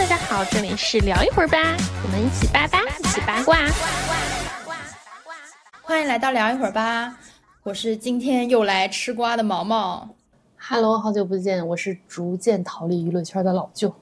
[0.00, 1.58] 大家好，这里是聊一会儿吧，
[2.02, 3.58] 我们一起八八，一起八卦。
[5.82, 7.14] 欢迎来到聊一会儿吧，
[7.62, 10.08] 我是今天又来吃瓜的毛毛。
[10.56, 13.94] Hello，好久不见，我是逐渐逃离娱乐圈的老舅。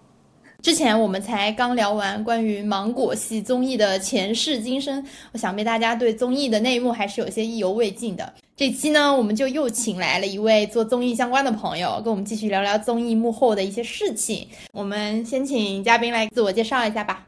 [0.61, 8.33] 之前我们才刚聊完关于芒果系综艺的前世今生，我想必大家对综艺的内幕还是有些意犹未尽的。
[8.57, 14.49] 这期呢，我们就又请来了一位做综艺相关的朋友，跟我们继续聊聊综艺幕后的一些事情。
[14.73, 17.25] 我们先请嘉宾来自我介绍一下吧。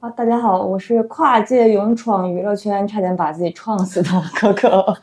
[0.00, 4.98] 啊，大家好，我是跨界勇闯娱乐圈，差点把自己撞死的可可。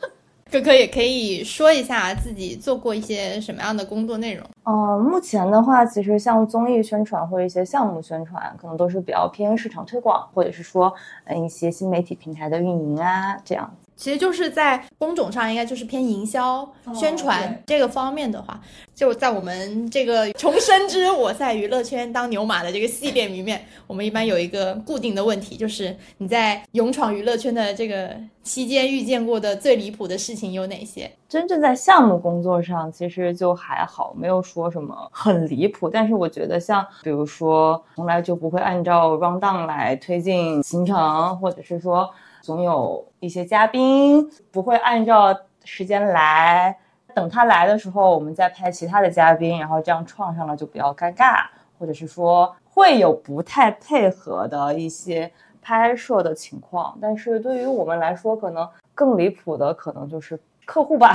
[0.50, 4.44] 哥哥也可以说一下自己做过一些什么样的工作内容。
[4.64, 10.92] 嗯，目前的话，其实像综艺宣传或者一些项目宣传，可能都是比较偏市场推广，或者是说，
[11.24, 13.72] 嗯，一些新媒体平台的运营啊，这样。
[14.00, 18.58] 其实就是在工种上，应该就是偏营销、宣传这个方面的话，
[18.94, 31.10] 就在我们这个重生之我在娱乐圈当牛马的这个系列里面，我们一般有一个固定的问题，就是你在勇闯娱乐圈的这个期间遇见过的最离谱的事情有哪些？
[31.28, 35.90] 真正在项目工作上，其实就还好，没有说什么很离谱。
[35.90, 42.08] 但是我觉得，像比如说，从来就不会按照 round down 来推进行程，或者是说。
[42.50, 45.32] 总有一些嘉宾不会按照
[45.64, 46.76] 时间来，
[47.14, 51.44] 等他来的时候，我们再拍其他的嘉宾，然后这样撞上了就比较尴尬，
[51.78, 55.30] 或者是说会有不太配合的一些
[55.62, 56.98] 拍摄的情况。
[57.00, 61.14] 但是对于我们来说，可能更离谱的可能就是客户吧，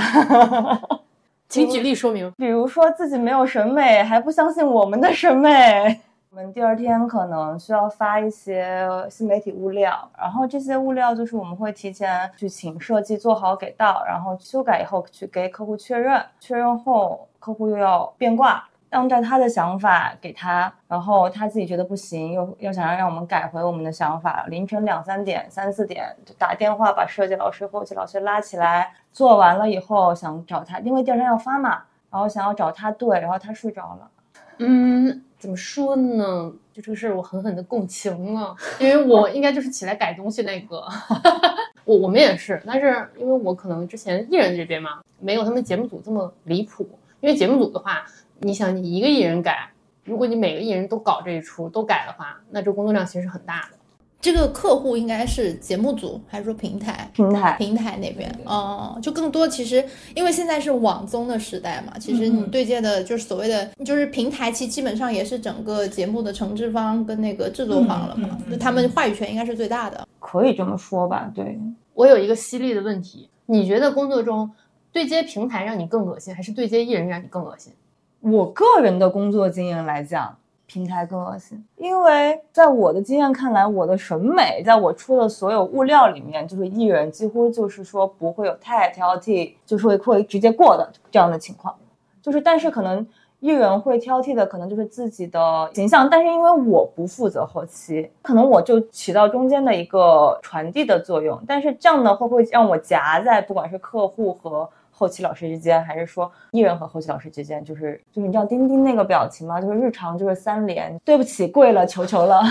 [1.50, 6.00] 请举例说明，比如说自己没有审美，还不相信我们的审美。
[6.36, 34.10] 我们第二天可能需要发一些新媒体物料，然后这些物料就是我们会提前去请设计做好给到，然后修改以后去给客户确认，确认后客户又要变卦，按照他的想法给他，然后他自己觉得不行，又又想要让我们改回我们的想法，凌晨两三点、三四点就打电话把设计老师、后期老师拉起来，做完了以后想找他，因为第二天要发嘛，然后想要找他对，然后他睡着了，
[34.58, 35.22] 嗯。
[35.38, 36.52] 怎么说呢？
[36.72, 40.84] 就这个事儿，我狠狠的共情了，因为我应该就是起来改东西那个。
[41.84, 46.88] 我我们也是，但是因为我可能之前艺人这边嘛，没有他们节目组这么离谱。
[47.20, 48.04] 因为节目组的话，
[48.40, 49.70] 你想你一个艺人改，
[50.04, 53.75] 如果你每个艺人都搞这一出都改的话，那这工作量其实是很大的。
[54.18, 57.08] 这个客户应该是节目组，还是说平台？
[57.14, 59.84] 平台，平台那边，哦，就更多其实，
[60.14, 71.30] 因为现在是网综的时代嘛，其实你对接的就是所谓的，就是平台，其基本上也是整个节目的承制方跟那个制作方了嘛，就他们话语权应该是最大的，可以这么说吧？
[71.32, 71.56] 对
[71.94, 74.50] 我有一个犀利的问题，你觉得工作中
[74.90, 77.72] 对接平台让你更恶心，还是对接艺人让你更恶心？
[78.20, 80.36] 我个人的工作经验来讲。
[80.66, 91.74] 平台更恶心，因为在我的经验看来，我的审美在我出的所有物料里面，就是艺人几乎就是说不会有太挑剔，就是会会直接过的这样的情况。
[92.20, 93.06] 就是但是可能
[93.38, 96.08] 艺人会挑剔的，可能就是自己的形象。
[96.10, 101.40] 但是因为我不负责后期，可能我就起到中间的一个传递的作用。
[101.46, 104.68] 但是这样呢，会不会让我夹在不管是客户和？
[104.98, 109.60] 后期老师之间，还是说艺人和后期老师之间，就是就是你知道钉钉那个表情吗？
[109.60, 112.42] 就是日常就是三连，对不起，跪了，求求了。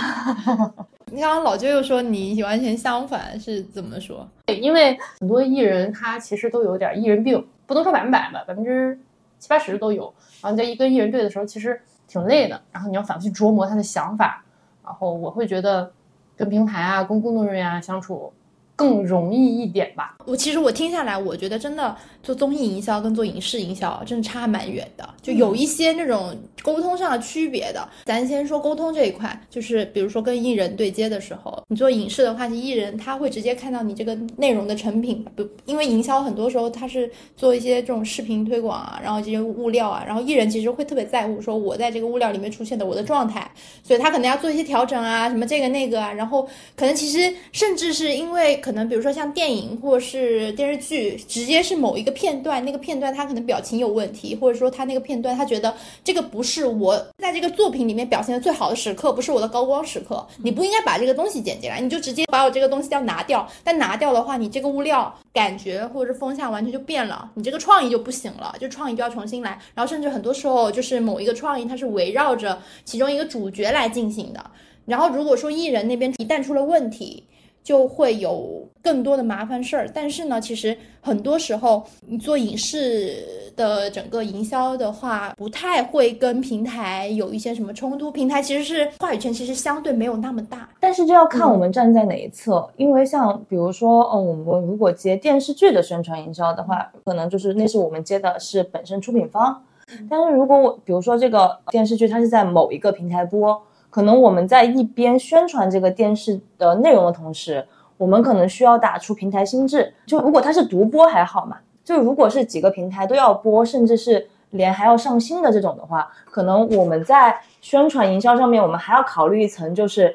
[1.11, 4.27] 你刚刚老舅又说你完全相反，是怎么说？
[4.45, 8.95] 对，因为很多艺人他其实都有点艺人病，不能说百分百吧，百分之
[9.39, 10.03] 七八十都有。
[10.41, 12.61] 然后你在一跟艺人对的时候，其实挺累的。
[12.71, 14.43] 然后你要反复去琢磨他的想法。
[14.83, 15.91] 然后我会觉得
[16.37, 18.31] 跟平台啊、跟工作人员啊相处。
[18.75, 20.15] 更容易一点吧。
[20.25, 27.87] 我其实我听下来，我觉得真的做综艺营销跟做影视营销真的差蛮远的，就有一些那种沟通上的区别的。
[28.05, 43.49] 咱先说沟通这一块，就是比如说跟艺人对接的时候，你做影视的话，其实艺人他会直接看到你这个内容的成品，不，因为营销很多时候他是做一些这种视频推广啊，然后这些物料啊，然后艺人其实会特别在乎说我在这个物料里面出现的我的状态，
[43.83, 48.59] 所以他可能要做一些调整啊，什么这个那个啊，然后可能其实甚至是因为。
[48.65, 55.71] 可能比如说像电影或是电视剧，直接是某一个片段，那个片段他可能表情有问题，或者说他那个片段他觉得
[56.03, 63.47] 这个不是我在这个作品里面表现的最好的时刻，不是我的高光时刻，你不应该把这个东西剪进来，你就直接把我这个东西要拿掉。
[63.63, 69.59] 但拿掉的话，你这个物料感觉或者是风向完全就变了，你这个创意就不行了，就创意就要重新来。
[69.75, 74.43] 然后甚至很多时候就是某一个创意它是围绕着其中一个主角来进行的。
[74.87, 77.23] 然后如果说艺人那边一旦出了问题，
[77.65, 79.89] 就会有更多的麻烦事儿。
[79.91, 83.17] 但是呢，其实很多时候你做影视
[83.55, 88.11] 的整个营销的话，不太会跟平台有一些什么冲突。
[88.11, 90.69] 平台其实是话语权，其实相对没有那么大。
[90.79, 99.63] 但是这要看我们站在哪一侧，因为像比如说，哦，我们如果接电视剧的宣传营销的话，可能就是那是我们接的是本身出品方。
[100.09, 103.59] 但是如果我比如说这个电视剧它是在某一个平台播，
[103.95, 107.65] 可能我们在一边宣传这个电视的内容的同时，
[107.95, 109.93] 我们可能需要打出平台心智。
[110.05, 120.13] 就如果它是独播还好嘛，就如果是几个平台都要播，甚至是连还要上新的这种的话，可能我们在宣传营销上面，我们还要考虑一层，就是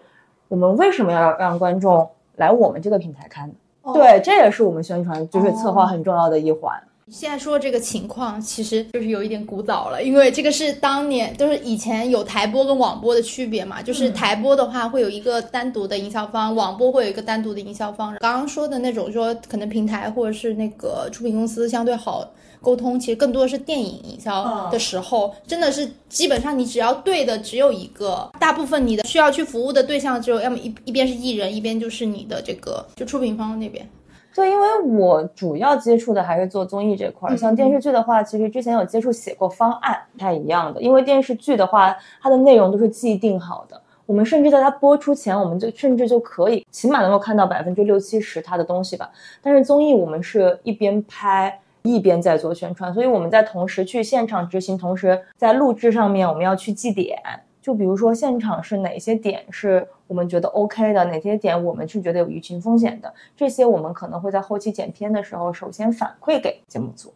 [0.49, 2.07] 我们为什么要让观众
[2.37, 3.55] 来我们这个平台看呢？
[3.95, 6.79] 对，这也是我们宣传就是策划很重要的一环。
[7.11, 13.83] 现在说这个情况，其实就是有一点古早了，因为这个是当年，就是以前有台播跟网播的区别嘛。
[13.83, 18.15] 就是台播的话会有一个单独的营销方，网播会有一个单独的营销方。
[18.21, 22.25] 刚刚说的那种说，可能平台或者是那个出品公司相对好
[22.61, 33.85] 沟通，其实更多的是电影营销的时候，真的是基本上你只要对的只有一个，大部分你的需要去服务的对象只有要么一一边是艺人，一边就是你的这个就出品方那边。
[34.41, 40.81] 对，因为我主要接触的还是做综艺这块儿，像电视剧的话，其实之前有接触写过方案，不太一样的。
[40.81, 49.11] 因为电视剧的话，它的内容都是既定好的，我们甚至在它播出前，我们就甚至就可以起码能够看到百分之六七十它的东西吧。
[49.43, 57.19] 但是综艺我们是一边拍一边在做宣传，所以我们在同时去现场执行，同时在录制上面我们要去记点。
[57.61, 67.15] 就比如说现场是哪些点是我们觉得 OK 的，哪些点我们是觉得有舆情风险的，这些我们可能会在后期剪片的时候首先反馈给节目组，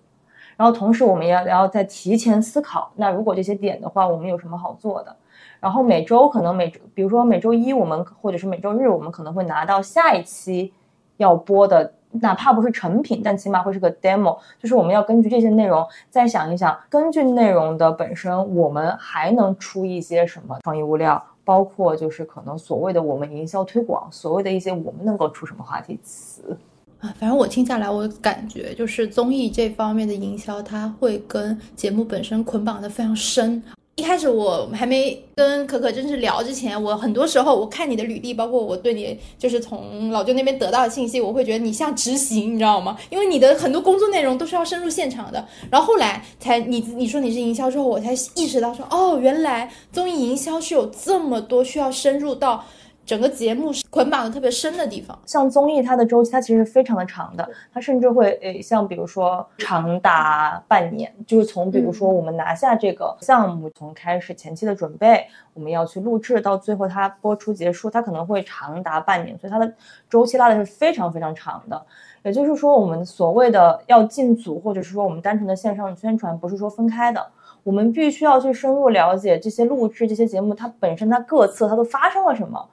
[0.57, 5.17] 然后同时我们要要在提前思考，那如果这些点的话，我们有什么好做的，
[5.59, 10.73] 然后每周可能每比如说每周一我们或者是每周日我们可能会拿到下一期
[11.17, 11.95] 要播的。
[12.21, 14.39] 哪怕不是成品，但起码会是个 demo。
[14.61, 21.21] 就是我们要根据这些内容再想一想，根据内容的本身，我们还能出一些什么创意物料？
[21.45, 26.57] 包括就是可能所谓的我们营销推广，所谓的一些我们能够出什么话题词
[27.01, 27.15] 啊？
[27.19, 33.63] 反正我听下来，我感觉就是综艺这方面的营销，它会跟节目本身捆绑的非常深。
[33.97, 42.97] 一开始我还没跟可可正式聊之前，我很多时候我看你的履历，包括我对你就是从老舅那边得到的信息，我会觉得你像执行，你知道吗？
[43.09, 45.47] 因为你的很多工作内容都是要深入现场的。
[45.71, 52.65] 然后后来才你你说你是营销之后，我才意识到说哦，原来综艺营销是有这么多需要深入到。
[53.07, 69.71] 整个节目是捆绑的特别深的地方，像综艺它的周期它其实非常的长的，它甚至会诶像比如说长达半年，就是从比如说我们拿下这个项目，从开始前期的准备，我们要去录制到最后它播出结束，它可能会长达半年，所以它的
[70.09, 71.87] 周期拉的是非常非常长的。
[72.23, 77.23] 也就是说，我们所谓的要进组，或者是说我们单纯的线上宣传，不是说分开的，
[77.63, 82.67] 我们必须要去深入了解这些录制这些节目它本身它各自它都发生了什么。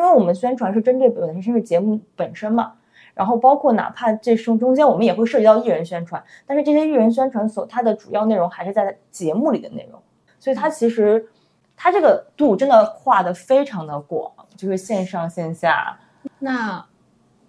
[0.00, 2.72] 因为我们宣传是针对本身是节目本身嘛，
[3.12, 10.00] 然后包括哪怕这中中间我们也会涉及到艺人宣传，但是这些艺人宣传所它的主要内容还是在节目里的内容，
[10.38, 11.28] 所以它其实
[11.76, 15.98] 它这个度真的画的非常的广，就是线上线下。
[16.38, 16.82] 那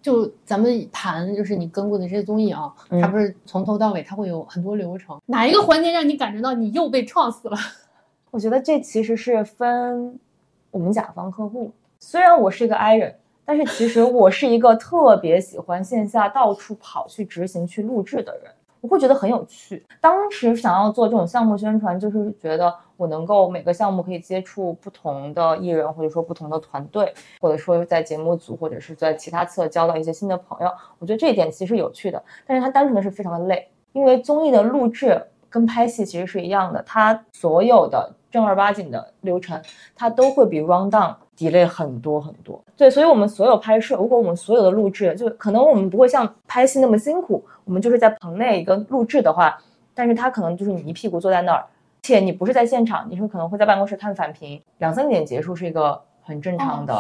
[0.02, 7.56] 就咱们谈就是你跟过的这些综艺啊，它不是从头到尾它会有很多流程，哪一个环节让你感觉到你又被 创死了？
[8.30, 10.20] 我觉得这其实是分
[10.70, 11.72] 我们甲方客户。
[12.04, 13.16] 虽然我是一个 I 人，
[13.46, 18.52] 但是其实我是一个特别喜欢线下到处跑去执行、去录制的人。
[18.82, 19.86] 我会觉得很有趣。
[20.02, 30.74] 当时想要做这种项目宣传，就是觉得我能够每个项目可以接触不同的艺人，或者说不同的团队，或者说在节目组或者是在其他侧交到一些新的朋友。
[30.98, 39.62] 我觉得这一点其实有趣的，但是它单纯的是非常的累，因为综艺的录制跟拍戏其实是一样的，它所有的正儿八经的流程，
[39.96, 41.14] 它都会比 round down。
[41.42, 49.58] Delay 很多很多，对，所以我们所有拍摄，如果我们所有的录制，就可能我们不会像拍戏那么辛苦，我们就是在棚内一个录制的话，
[49.96, 51.66] 但是他可能就是你一屁股坐在那儿，
[52.04, 56.96] 且你不是在现场，你是可能会在办公室看返屏，两三点结束是一个很正常的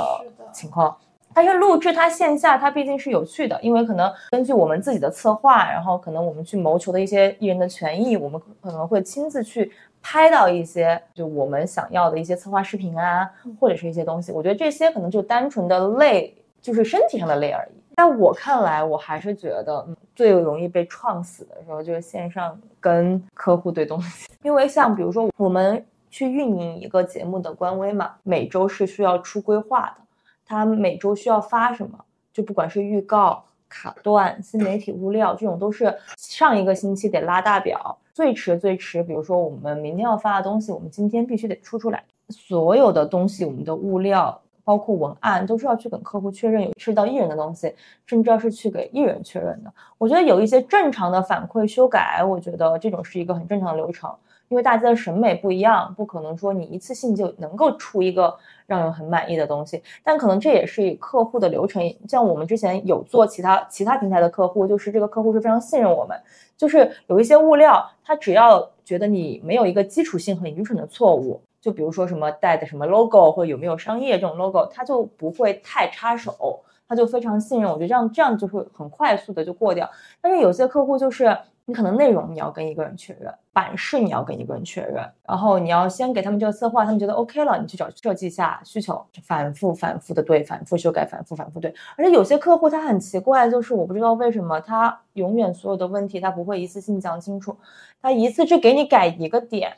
[0.51, 0.98] 情况。
[1.33, 9.71] 但是录制它线下，它毕竟是有趣的，因为可能根据我们自己的策划，然后可能我们去谋求的一些艺人的权益，我们可能会亲自去。
[10.01, 13.29] 拍到一些就我们想要的一些策划视频啊，
[13.60, 17.81] 或者是一些东西，我觉得这些可能就单纯的累，就是身体上的累而已。
[17.98, 30.03] 在我看来，我还是觉得最容易被创死的时候就是线上跟客户对东西，因为像比如说我们去运营一个节目的官微嘛，每周是需要出规划的，
[30.46, 32.00] 它每周需要发什么，
[32.34, 42.03] 就不管是预告、卡断、新媒体物料，这种都是上一个星期得拉大表，最迟最迟，比如说我们明天要发的东西，我们今天必须得出出来。
[42.29, 44.39] 所有的东西，我们的物料。
[44.63, 47.73] 包括文案都是要去跟客户确认，有涉及到艺人的东西，
[48.05, 49.73] 甚至要是去给艺人确认的。
[49.97, 54.15] 我觉得有一些正常的反馈修改，我觉得这种是一个很正常的流程，
[54.49, 58.37] 因为大家的审美不一样，不可能说你一次性就能够出一个
[58.71, 59.83] 让人很满意的东西。
[60.01, 66.17] 但可能这也是客户的流程，像我们之前有做其他其他平台的客户，就是这个客户是非常信任我们，
[66.55, 71.41] 就是有一些物料，他只要觉得你没有一个基础性很愚蠢的错误。
[71.59, 77.69] 就比如说什么带的什么 logo 或者有没有商业这种 logo，他就不会太插手，他就非常信任。
[77.69, 79.87] 我觉得这样这样就会很快速的就过掉。
[80.21, 91.74] 但是有些客户就是你可能内容你要跟一个人确认，版式你要跟一个人确认，然后你要先给他们这个策划，他们觉得 OK 了，你去找设计下需求，反复反复的对，反复修改，反复反复对。
[91.96, 97.56] 而且有些客户他很奇怪，就是我不知道为什么他永远所有的问题他不会一次性讲清楚，
[98.01, 99.72] 他一次只给你改一个点。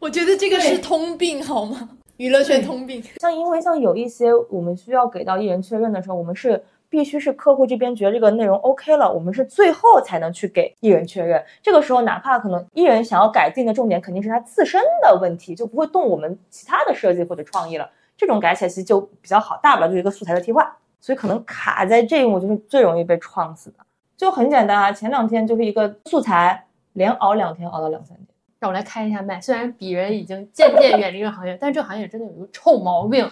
[0.00, 1.88] 我觉得这个是通病，好吗？
[2.18, 3.02] 娱乐圈通病。
[3.20, 6.62] 像因为像有一些我们需要给到艺人确认的时候，我们是
[6.94, 11.44] 必须是客户这边觉得这个内容 OK 了，我们是最后才能去给艺人确认。
[11.60, 17.90] 这个时候，哪怕可能艺人想要改进的重点肯定是他自身的问题，就不会动我们其他的设计或者创意了。
[18.16, 20.64] 这种改起来其实就比较好，大不了就一个素材的替换。
[21.00, 23.78] 所以可能卡在这一幕就是最容易被创死的。
[24.16, 28.28] 就很简单啊，前两天就是一个素材，连熬两天，熬到两三天。
[28.60, 29.40] 让我来开一下麦。
[29.40, 33.28] 虽然鄙人已经渐渐远离这个行业，但这行业真的有一个臭毛病，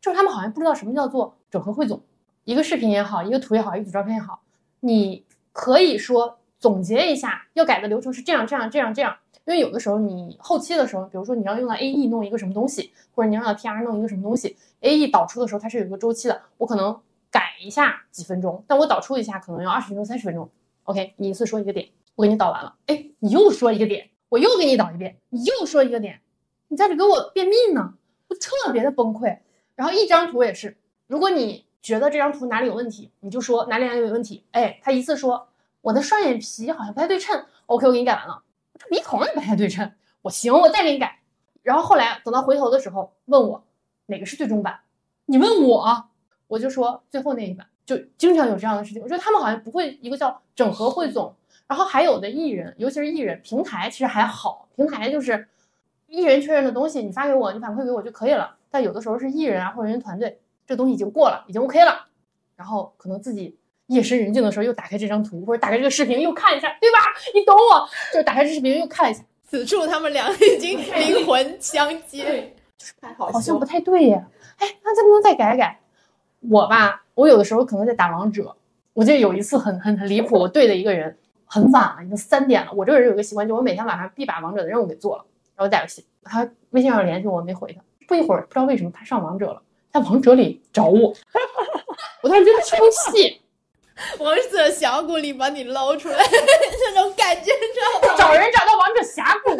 [0.00, 2.02] 就是他们好像不知道什么叫做整合汇总。
[2.44, 4.40] 一个视频也好，一个图也好，一组照片也好，
[4.80, 9.16] 你可以说总结一下要改的流程是这样这样这样这样。
[9.46, 16.98] 因为有的时候你后期的时候，比如说你要用到 AE 弄一个什么东西，或者你要用到 TR 弄一个什么东西，AE 导出的时候它是有一个周期的，我可能
[17.30, 20.48] 改一下几分钟，但我导出一下可能要二十分钟、三十分钟。
[20.84, 24.10] OK，你一次说一个点，我给你导完了，哎，你又说一个点。
[24.30, 26.20] 我又给你导一遍，你又说一个点，
[26.66, 27.94] 你在这给我便秘呢，
[28.26, 29.38] 我特别的崩溃。
[29.76, 34.42] 然后一张图也是，如果你觉得这张图哪里有问题，你就说哪里哪里有问题。
[34.52, 35.46] 哎，他一次说
[35.82, 38.42] 我的双眼皮好像不太对称，OK，我给你改完了。
[38.78, 41.20] 这鼻孔也不太对称，我行，我再给你改。
[41.62, 43.62] 然后后来等到回头的时候问我
[44.06, 44.80] 哪个是最终版，
[45.26, 46.06] 你问我，
[46.46, 47.66] 我就说最后那一版。
[47.84, 51.34] 就经常有这样的事情，我觉得他们好像不会一个叫整合汇总。
[51.66, 54.66] 然后还有的艺人，尤其是艺人平台，其实还好。
[54.74, 55.46] 平台就是
[56.06, 58.56] 艺人确认的东西，你发给我，你反馈给我就可以了。
[58.70, 62.06] 但有的时候是艺人啊，或者人团队，这东西已经过了，已经 OK 了。
[62.56, 66.98] 然后可能自己夜深人静的时候，又打开这张图，或者打开这个视频，又看一下，对吧？
[67.34, 69.22] 你懂我，就是打开这视频又看一下。
[69.46, 74.28] 此处他们俩已经 灵魂相接，就是好像不太对呀。
[74.58, 75.80] 哎，那能不能再改改？
[76.48, 78.56] 我吧，我有的时候可能在打王者。
[78.92, 81.18] 我记得有一次很很很离谱，我对的一个人。
[81.46, 82.72] 很晚了，已经三点了。
[82.72, 86.04] 我这个人有个习惯，就我每天晚上必把王者的任务给做了，然后打游戏。
[86.24, 87.80] 他微信上联系我，没回他。
[88.08, 89.62] 不一会儿，不知道为什么他上王者了，
[89.94, 91.14] 在王者里找我。
[92.20, 93.40] 我当时觉得生气，
[94.18, 98.14] 王者峡谷里把你捞出来， 这种感觉，知道吗？
[98.18, 99.52] 找人找到王者峡谷。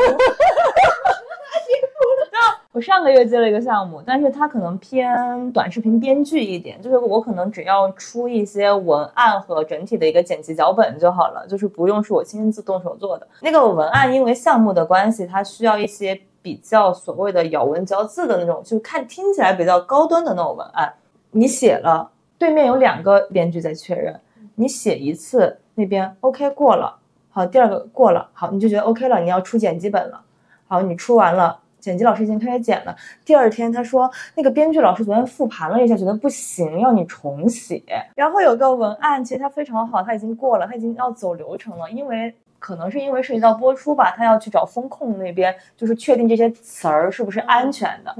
[2.72, 13.28] 我上个月接了一个项目，但是它可能偏短视频编剧一点，就是我可能只要出一些文案和整体的一个剪辑脚本就好了，就是不用是我亲自动手做的。
[13.40, 20.92] 那个文案因为项目的关系，它需要一些比较所谓的咬文嚼字的那种，就看听起来比较高端的那种文案。
[21.30, 24.20] 你写了，对面有两个编剧在确认，
[24.56, 26.94] 你写一次那边 OK 过了，
[27.30, 30.20] 好，第二个过了，好，你就觉得 OK 了，你要出剪辑本了，
[30.68, 31.58] 好，你出完了。
[31.80, 32.96] 剪辑老师已经开始剪了。
[33.26, 37.82] 第二天，他说那个编剧老师昨天复盘了一下，觉得不行，要你重写。
[38.14, 41.90] 然后有个文案，其实他非常好，他已经过了，他已经要走流程了。
[41.90, 42.34] 因为
[42.64, 48.16] 可能是因为涉及到播出吧，他要去找风控那边，就是确定这些词儿是不是安全的。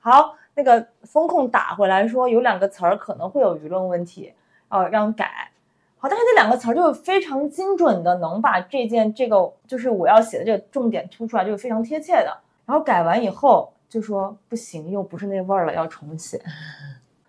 [0.00, 4.34] 好，那个风控打回来说有两个词儿可能会有舆论问题，
[4.66, 5.48] 呃，让改。
[5.96, 12.36] 好，但是这两个词儿就非常精准的，能把这件这个就是我要写的这个重点突出来，就是非常贴切的。
[12.66, 16.42] 然后改完以后就说不行，又不是那味儿了，要重写。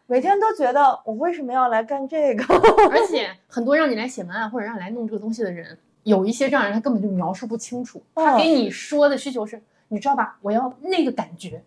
[0.07, 2.43] 每天都觉得我为什么要来干这个？
[2.89, 8.01] 而且很多让你来写文案或者让你来弄这个东西的人，有一些这样人他根本就描述不清楚。
[8.15, 10.37] 他给你说的需求是，你知道吧？
[10.41, 11.61] 我要那个感觉。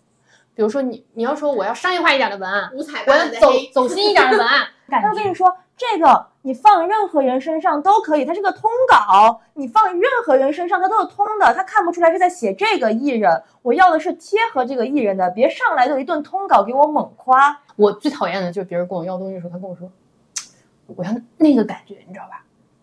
[0.54, 4.66] 比如说你你要说我要商业化一点的文案，五彩我要走走心一点的文案。
[4.88, 6.26] 他跟你说这个。
[6.42, 13.42] 你放任何人身上都可以，它是个通稿，你放任何人身上它都是通的，他看不出来是在写这个艺人。
[13.60, 17.60] 我要的是贴合这个艺人的，别上来就一顿通稿给我猛夸。
[17.76, 19.90] 我最讨厌的就是别人跟我要东西的时候，他跟我说，
[20.96, 22.42] 我要那个感觉，你知道吧？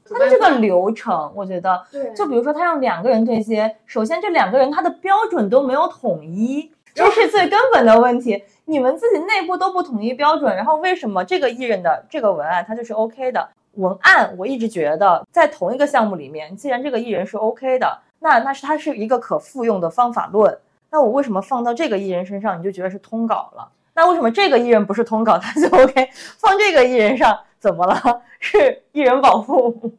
[0.09, 8.43] 他的这个流程，我觉得，对就比如说他让两个人对接，首先这两个人他的标准都没有统一，这是最根本的问题。
[8.65, 13.47] 你们自己内部都不统一标准，然后为什么这个艺人的这个文案它就是 OK 的？
[13.73, 20.57] 文案我一直觉得在同一个项目里面，既然这个艺人是 OK 的，那那是他是一个可复用的方法论。
[20.89, 23.67] 那我为什么放到这个艺人身上你就觉得是通稿了？
[23.93, 28.21] 那为什么这个艺人不是通稿他就 OK，放这个艺人上怎么了？
[28.39, 29.91] 是艺人保护？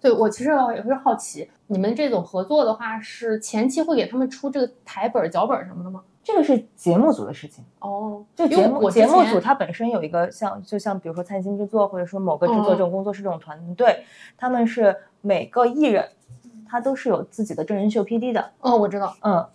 [0.00, 6.02] 对我其实也会好奇，你们这种合作的话，是前期会给他们出这个台本、脚本什么的吗？
[6.24, 7.64] 这个是节目组的事情。
[7.78, 14.02] 哦，就节目节目组它本身有一个像，就像比如说灿星制作，或者说某个制作嗯这种工作室这种团队，
[14.36, 16.08] 他们是每个艺人，
[16.68, 18.50] 他都是有自己的真人秀 PD 的。
[18.60, 19.46] 哦，我知道，嗯，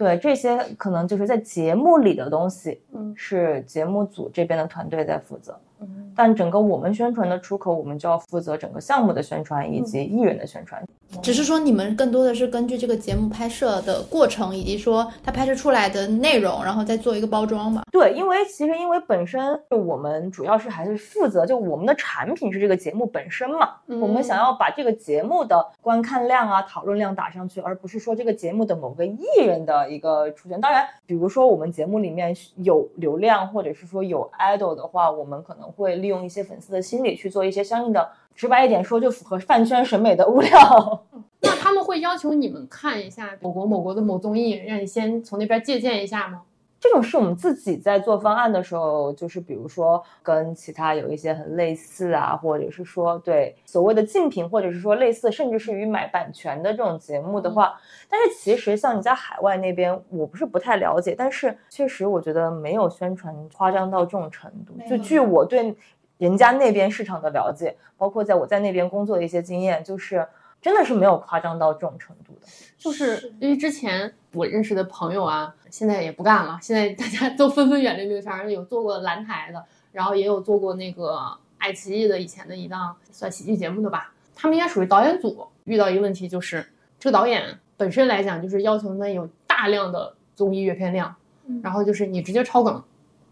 [0.00, 5.54] 对，这些可能就是在节目里的东西，嗯是节目组这边的团队在负责。
[5.80, 10.82] 嗯，但整个我们宣传的出口，我们就要负责整个项目的宣传以及艺人的宣传。
[11.20, 17.82] 只是说你们更多的是根据这个节目拍摄的过程，以及说它拍摄出来的内容，然后再做一个包装嘛。
[17.90, 30.60] 对，因为其实因为本身就我们主要是还是负责，就我们的产品是这个节目本身嘛，我们想要把这个节目的观看量啊、讨论量打上去，而不是说这个节目的某个艺人的一个出现。
[30.60, 41.04] 当然，比如说我们节目里面有流量，或者是说有 idol 的话，我们可能会利用一些粉丝的心理去做一些相应的，直白一点说，就符合饭圈审美的物料。
[41.42, 46.42] 那他们会要求你们看一下某国某国的某综艺，让你先从那边借鉴一下吗？
[46.80, 64.74] 这种是我们自己在做方案的时候，就是比如说跟其他有一些很类似啊，或者是说对所谓的竞品，或者是说类似，甚至是于买版权的这种节目的话，但是其实像你在海外那边，我不是不太了解，但是确实我觉得没有宣传夸张到这种程度。
[64.88, 65.76] 就据我对
[66.16, 70.26] 人家那边市场的了解，包括在我在那边工作的一些经验，就是
[70.60, 72.48] 真的是没有夸张到这种程度的。
[72.78, 85.46] 就是因为之前我认识的朋友啊，现在也不干了，现在大家都纷纷远离这个圈儿，有做过蓝台的，然后也有做过那个爱奇艺的以前的一档算喜剧节目的吧，他们应该属于导演组。
[85.64, 86.66] 遇到一个问题就是，
[86.98, 91.14] 这个导演本身来讲就是要求他们有大量的综艺阅片量，
[91.62, 92.82] 然后就是你直接抄梗，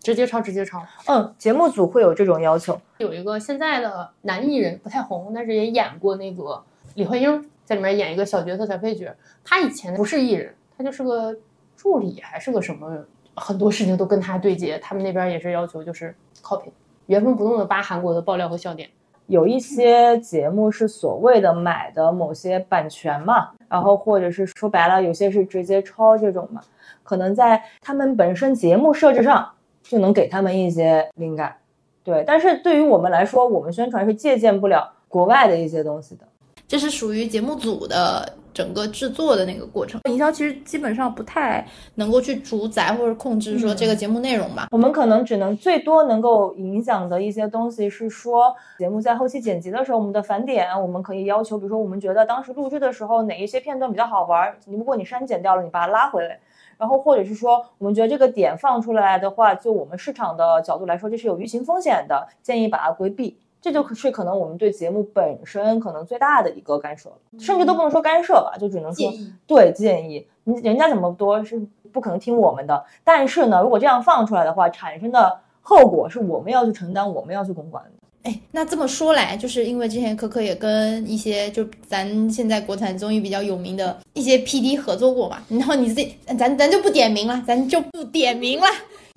[0.01, 0.81] 直接抄直接抄。
[1.07, 2.79] 嗯，节目组会有这种要求。
[2.99, 6.63] 有一个现在的男艺人不太红，但是也演过那个
[6.99, 9.15] 李焕英，在里面演一个小角色、小配角。
[9.45, 11.33] 他以前不是艺人，他就是个
[11.77, 12.93] 助理还是个什么，
[13.37, 14.77] 很多事情都跟他对接。
[14.81, 16.71] 他们那边也是要求就是 copy，
[17.07, 18.91] 原封不动的扒韩国的爆料和笑点。
[19.29, 26.61] 有一些节目是所谓的买的某些版权嘛，然后或者是说白了，有些是直接抄这种嘛，
[27.05, 29.49] 可能在他们本身节目设置上
[29.85, 31.59] 就能给他们一些灵感，
[32.03, 32.25] 对。
[32.27, 36.27] 但是对于我们来说，我们宣传是借鉴不了国外的一些东西的。
[36.69, 39.99] 这是属于节目组的整个制作的那个过程。
[40.05, 44.69] 营销其实基本上不太能够去主宰或者控制说这个节目内容吧。
[44.71, 56.39] 我们可能只能最多能够影响的一些东西是说，节目在后期剪辑的时候，我们的返点我们可以要求，比如说我们觉得当时录制的时候哪一些片段比较好玩，如果你删减掉了，你把它拉回来。
[56.77, 63.37] 然后或者是说，我们觉得这个点放出来的话，就我们市场的角度来说，这是有舆情风险的，建议把它规避。
[63.61, 69.13] 这就是可能我们对节目本身可能最大的一个干涉了，甚至都不能说干涉吧，就只能说
[69.47, 70.27] 对建议。
[70.45, 71.61] 你人家怎么多是
[71.93, 77.91] 不可能听我们的，但是呢，如果这样放出来的话，产生的后果是我们要去承担，我们要去公关的。
[78.25, 88.67] 哎，那这么说来，就是因为之前可可也跟一些就咱现在国产综艺比较有名的一些 PD 合作过嘛，然后你自己咱咱就不点名了，咱就不点名了。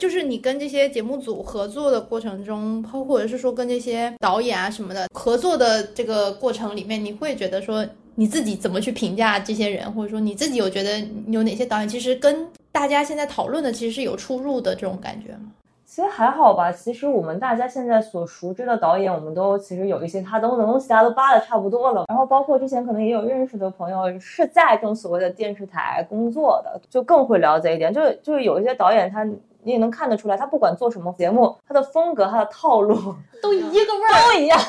[0.02, 7.86] 就是你跟这些节目组合作的过程中，或或者是说跟这些导演啊什么的合作的这个过程里面，你会觉得说
[8.16, 15.52] 你自己怎么去评价这些人，或者说你自己有觉得有哪些导演其实跟大家现在讨论的其实是有出入的这种感觉吗？
[15.94, 22.06] 其实还好吧，其实我们大家现在所熟知的导演，我们都其实有一些他都能东西，大家都扒的差不多了。
[22.08, 27.94] 然后包括之前可能也有认识的朋友是在这种所谓的电视台工作的，就更会了解一点。
[27.94, 29.28] 就是就是有一些导演他。
[29.64, 32.96] 你也能看得出来，他不管做什么节目，他的风格、他的套路
[33.44, 34.60] 都一个味儿，都一样，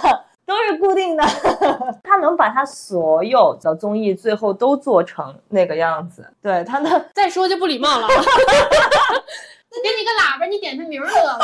[0.45, 1.25] 都是固定的。
[2.05, 8.07] 他能把他所有的综艺最后都做成那个样子，对他的再说就不礼貌了。
[9.81, 11.39] 给你个喇叭，你点他名儿得了。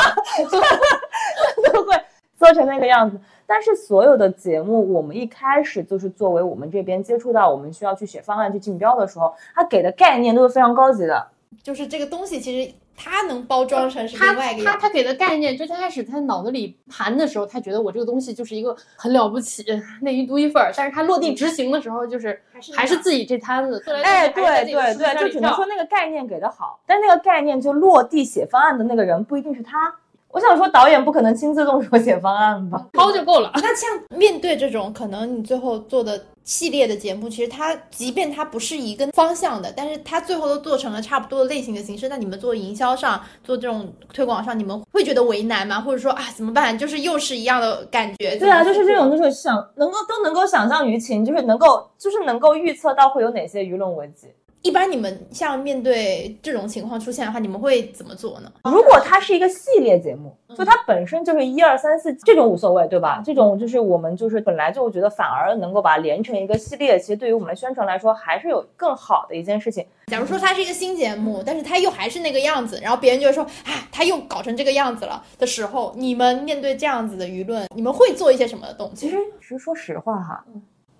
[1.73, 1.95] 都会
[2.37, 3.19] 做成那个样子。
[3.47, 11.29] 但是所有的节目，我们一开始就是作为我们这边接触到，我们需要去写方案、去竞标的时候，他给的概念都是非常高级的。
[11.63, 14.81] 就是这个东西其实他能包装成是他另外一个样子。
[14.81, 19.65] 他他给的概念，就他开始他脑子里盘的时候，他觉得我这个东西就是一个很了不起
[20.03, 23.83] 那一独一份儿，但是他落地执行的时候，就是是还是自己这摊子。
[24.03, 29.95] 哎，对对对，就只能说那个概念给的好，但那个概念就落地写方案的那个人不一定是他。
[30.31, 32.87] 我想说，导演不可能亲自动手写方案吧？
[32.93, 33.51] 包就够了。
[33.57, 42.09] 那像面对这种可能你最后做的系列的节目，其实它即便它不是一个方向的，但是它最后都做成了差不多的类型的形式。
[42.09, 45.81] 那你们做营销上、做这种推广上，你们会觉得为难吗？
[45.81, 46.77] 或者说啊怎么办？
[46.79, 48.37] 就是又是一样的感觉。
[48.37, 54.29] 对啊，就是这种，就是想能够都能够想象舆情，就是能够就是能够预测到会有哪些舆论危机。
[54.63, 58.53] 一般你们像面对这种情况出现的话，你们会怎么做呢？
[58.65, 63.23] 如果它是一个系列节目，就它本身就是一二三四这种无所谓，对吧？
[63.25, 69.87] 这种就是我们就是本来就觉得反而能够把它连成一个系列，其实对于我们的宣传来说还是有更好的一件事情。
[70.09, 78.97] 假如说它是一个新节目，但是它又还是那个样子，然后别人就会说，哎，他又搞成这个样子了的时候，你们面对这样子的舆论，你们会做一些什么动作？
[78.97, 80.45] 其实，其实说实话哈，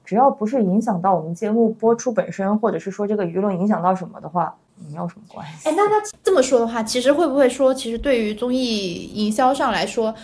[0.09, 4.57] 只要不是影响到我们节目播出本身，或者是说这个舆论影响到什么的话，
[4.91, 5.69] 没有什么关系。
[5.69, 10.15] 哎，那那这么说的话，其实会不会说，其实对于综艺营销上来说，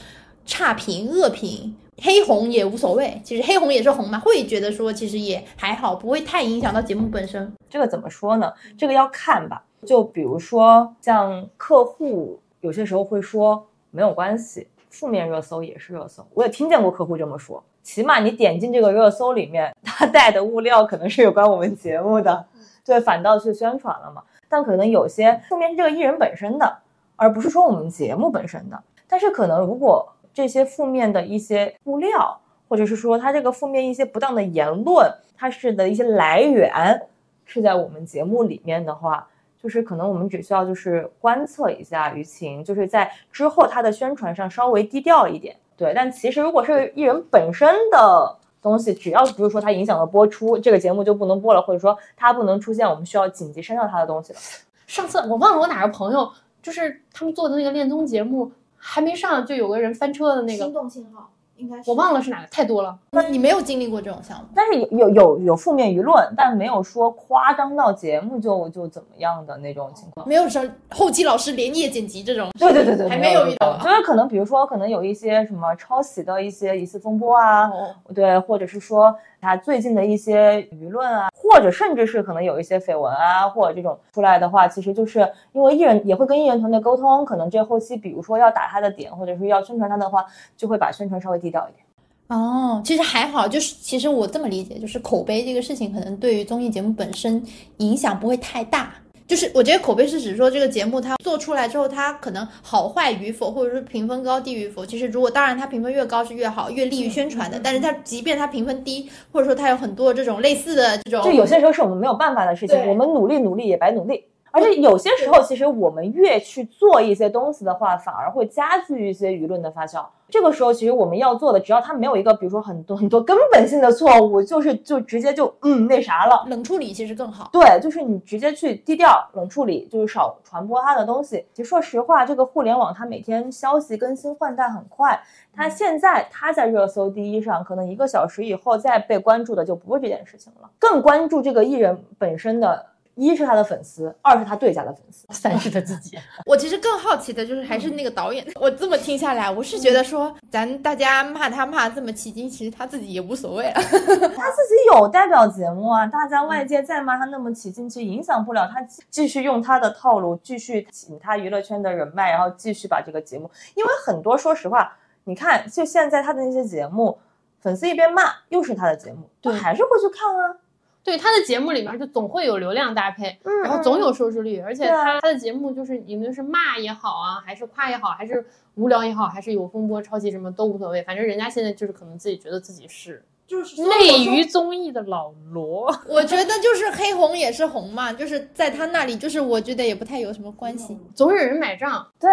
[0.46, 7.52] 差评、恶评、黑红也无所谓，其实黑红也是红嘛，会觉得说其实也还好，不会太影响到节目本身。
[7.68, 8.50] 这个怎么说呢？
[8.78, 9.62] 这个要看吧。
[9.84, 16.26] 就比如说像客户，有些时候会说没有关系，负面热搜也是热搜。
[16.32, 17.62] 我也听见过客户这么说。
[17.84, 22.44] 起码你点进这个热搜里面， 他带的物料可能是有关我们节目的，
[22.84, 24.20] 对，反倒去宣传了嘛。
[24.48, 26.78] 但可能有些负面是这个艺人本身的，
[27.14, 28.82] 而不是说我们节目本身的。
[29.06, 37.00] 但是可能如果这些负面的一些物料，或者是说他这个负面一些不当的言论，它是的一些来源
[37.44, 39.28] 是在我们节目里面的话，
[39.62, 45.54] 就是可能我们只需要就是观测一下舆情，就是在之后它的宣传上稍微低调一点。
[45.76, 54.38] 对，但其实如果是艺人本身的东西，只要不是说它影响了播出，这个节目就不能播了，或者说它不能出现我们需要紧急删掉它的东西了。
[54.86, 56.30] 上次我忘了我哪个朋友，
[56.62, 62.96] 就是他们做的那个恋综节目还没上，就有个人翻车的那个，心动信号应该是我忘了是哪个，太多了。
[63.12, 64.44] 那你没有经历过这种项目？
[64.54, 70.26] 但是有有有有负面舆论，但没有说夸张到节目就就怎么样的那种情况。
[70.28, 72.50] 没有说后期老师连夜剪辑这种？
[72.58, 79.14] 对对对对，还没有遇到就是可能比如说可能有一些什么抄袭的一些疑似风波啊，哦对，或者是说
[79.44, 90.24] 他最近的一些舆论啊，或者甚至是可能有一些绯闻啊，或者这种出来的话，其实就是因为艺人也会跟艺人团队沟通，可能这后期比如说要打他的点，或者是要宣传他的话，
[90.56, 91.84] 就会把宣传稍微低调一点。
[92.28, 97.44] 哦，其实还好，就是其实我这么理解，就是口碑这个事情，可能对于综艺节目本身
[97.76, 98.94] 影响不会太大。
[99.26, 104.84] 就是我觉得口碑是指说这个节目它做出来之后，它可能好坏与否，或者说评分高低与否。
[104.84, 107.58] 其实如果当然它评分越高是越好，越利于宣传的。
[107.62, 114.24] 但是它即便它评分低，或者说它有很多这种类似的这种，就有些时候是我们没有办法的事情，我们努力努力也白努力。
[114.54, 120.06] 而且有些时候，其实我们越去做一些东西的话，反而会加剧一些舆论的发酵。
[120.30, 126.44] 这个时候，其实我们要做的，只要他没有一个，比如说很多很多根本性的错误，就是就直接就嗯那啥了。
[126.48, 127.50] 冷处理其实更好。
[127.52, 131.44] 对，就是你直接去低调冷处理，就是少传播他的东西。
[131.52, 135.20] 其实说实话，这个互联网它每天消息更新换代很快，
[135.52, 142.86] 它现在它在热搜第一上，可能一个小时以后再被关注的就不是这件事情了，更关注这个艺人本身的。
[143.14, 146.18] 一是他的粉丝，二是他对家的粉丝，三是他自己。
[146.46, 153.74] 我其实更好奇的就是还是那个导演，我这么听下来，我是觉得说咱大家骂他骂这么起劲，其实他自己也无所谓了。
[153.80, 163.50] 他自己有代表节目啊，大家外界再骂他那么起劲，其实影响不了他继续用他的套路，继续请他娱乐圈的人脉，然后继续把这个节目。
[163.74, 167.18] 因为很多说实话，你看就现在他的那些节目，
[167.60, 170.56] 粉丝一边骂，又是他的节目，对还是会去看啊。
[171.04, 178.44] 对他的节目里面就总会有流量搭配，嗯然后总有收视率，而且他他的节目就是你们是骂也好啊，还是夸也好，还是
[178.76, 185.94] 无聊也好，还是有风波、抄袭什么都无所谓，反正人家现在就是可能自己觉得自己是就是内娱综艺的老罗。
[186.08, 190.98] 我觉得就是黑红也是红嘛，就是在他那里，就是我觉得也不太有什么关系。
[191.14, 192.30] 总有人买账，对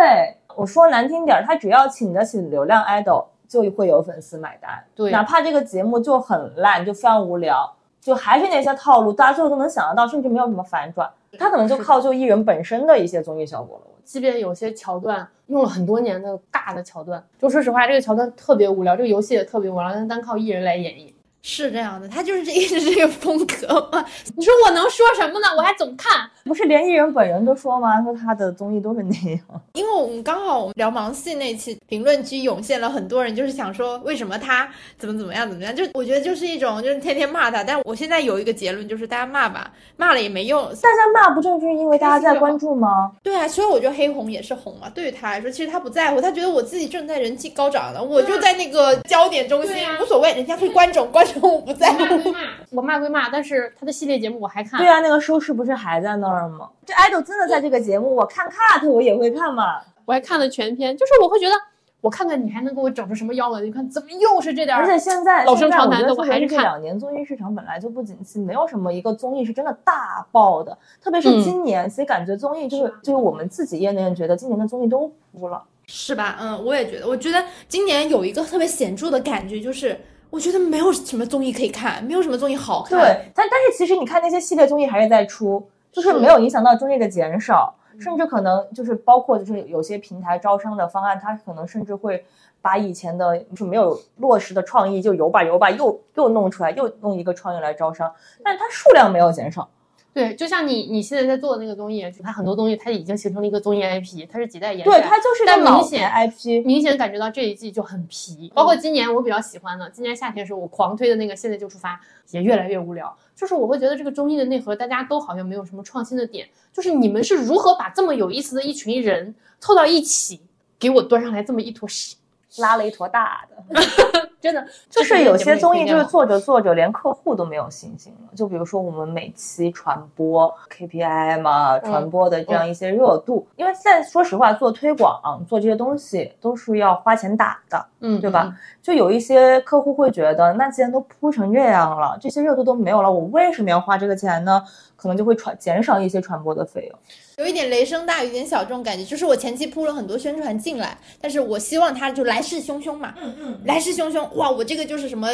[0.56, 4.82] 我说难听点儿，他只要请得起流量 idol，就会有粉丝买单。
[4.96, 7.70] 对哪怕这个节目就很烂，就非常无聊，
[8.02, 11.10] 就还是那些套路，大家最后都能想得到，甚至没有什么反转。
[11.38, 13.92] 他可能就靠就艺人本身的一些综艺效果了。
[14.04, 21.11] 即便有些桥段用了很多年的尬的桥段，就说实话，这个桥段特别无聊，这个游戏也特别无聊，但单靠艺人来演绎。
[21.44, 24.06] 是这样的，他就是这一直这个风格嘛。
[24.36, 25.48] 你说我能说什么呢？
[25.58, 26.30] 我还总看。
[26.44, 28.02] 不是连艺人本人都说吗？
[28.02, 29.40] 说他的综艺都是那样。
[29.74, 37.64] 因为我们刚好我们聊盲戏那期，评论区涌现了很多人，就是想说为什么他怎么怎么样怎么样，就我觉得就是一种就是天天骂他。
[37.64, 40.64] 但我现在有一个结论，就是大家骂吧，骂了也没用。
[40.82, 43.12] 大家骂不正是因为大家在关注吗？
[43.22, 44.90] 对啊，所以我觉得黑红也是红嘛。
[44.90, 52.34] 对于他来说，其实他不在乎，他觉得我自己正在人气高涨呢，我就在那个焦点中心，无所谓，人家是观众，观众我不在乎。
[52.72, 54.80] 我骂归骂，但是他的系列节目我还看。
[54.80, 56.70] 对啊，那个收视不是还在那儿吗？
[56.86, 59.82] 这 idol 真的在这个节目，我看 cut 我也会看嘛。
[60.06, 61.56] 我还看了全篇，就是我会觉得，
[62.02, 63.66] 我看看你还能给我整出什么幺蛾子？
[63.66, 64.76] 你看怎么又是这点？
[64.76, 66.58] 而且现在老生常谈的，我还是看。
[66.58, 70.78] 这两年综艺市场本来就不景气，没有什么一个综艺是真的大爆的。
[71.02, 76.38] 特别是今年，所以感觉综艺就是就是我们自己业内人觉得今年的综艺都糊了，是吧？
[76.42, 77.08] 嗯，我也觉得。
[77.08, 80.00] 我觉得今年有一个特别显著的感觉就是。
[80.32, 82.98] 我觉得没有什么综艺可以看，没有什么综艺好看。
[82.98, 92.26] 对，但但是其实你看那些系列综艺还是在出，就是没有影响到综艺的减少，甚至可能就是包括就是有些平台招商的方案，它可能甚至会
[92.62, 99.70] 把以前的就没有落实的创意就有吧有吧又又弄出来，又弄一个创意来招商，但是它数量没有减少。
[100.14, 108.52] 对，就像你你现在在做的那个综艺，它很多东西它已经形成了一个综艺 IP，它是几代延对，它就是但明显 IP，明显感觉到这一季就很皮。
[108.54, 111.96] 包括今年我比较喜欢的，今年夏天时候我狂推的那个《现在就出发》
[112.32, 113.16] 也越来越无聊。
[113.34, 116.48] 就是我会觉得这个综艺的内核大家都好像没有什么创新的点。
[116.74, 120.42] 就是你们是如何把这么有意思的一群人凑到一起，
[120.78, 122.18] 给我端上来这么一坨屎，
[122.58, 123.51] 拉了一坨大的。
[124.42, 128.30] 真的就是有些综艺，就是做着做着连客户都没有信心了。
[128.36, 138.52] 就比如说我们每期传播 KPI 嘛，传播的这样一些热度，因为现在说实话，做推广做这些东西都是要花钱打的，嗯，对吧？
[138.82, 144.64] 就有一些客户会觉得，那既然都铺成这样了，这些热度都没有了，我为什么要花这个钱呢？
[144.96, 147.00] 可能就会传减少一些传播的费用。
[147.38, 155.28] 有一点雷声大雨点小这种感觉，就是我前期铺了很多宣传进来，但是我希望他就来势汹汹嘛，嗯嗯，来势汹汹，哇，我这个就是什么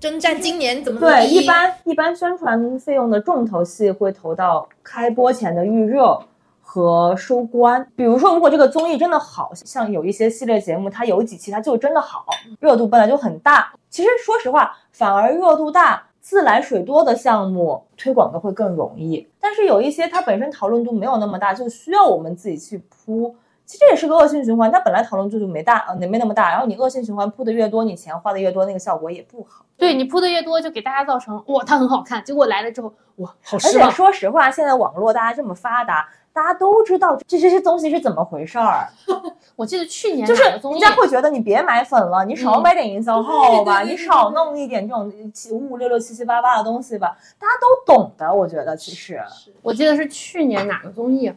[0.00, 6.18] 征战今年怎么对，一般一般宣传费用的重头戏会投到开播前的预热
[6.60, 7.86] 和收官。
[7.94, 12.26] 比如说，如果这个综艺真的好像有一些系列节目，它有几期它就真的好，
[12.60, 13.72] 热度本来就很大。
[13.88, 16.02] 其实说实话，反而热度大。
[16.24, 23.36] 自来水多的项目推广的会更容易，但是有一些它本身讨论度没有那么大，就需要我们自己去铺。
[23.66, 29.64] 其实这也是个恶性循环，它本来讨论度就没大，呃，没那么大，然后你恶性循环铺的越多，你钱花的越多，那个效果也不好。
[29.76, 33.88] 对你铺的越多，就给大家造成哇，它很好看，结果来了之后哇，好失望。
[33.88, 36.08] 而且说实话，现在网络大家这么发达。
[36.34, 38.88] 大家都知道这这些东西是怎么回事儿。
[39.54, 48.34] 我记得去年就是人家会觉得你别买粉了，你少买点营销号吧，你少弄一点这种七五五六六七七八八的东西吧，大家都懂的。
[48.34, 49.22] 我觉得其实，
[49.62, 51.32] 我记得是去年哪个综艺，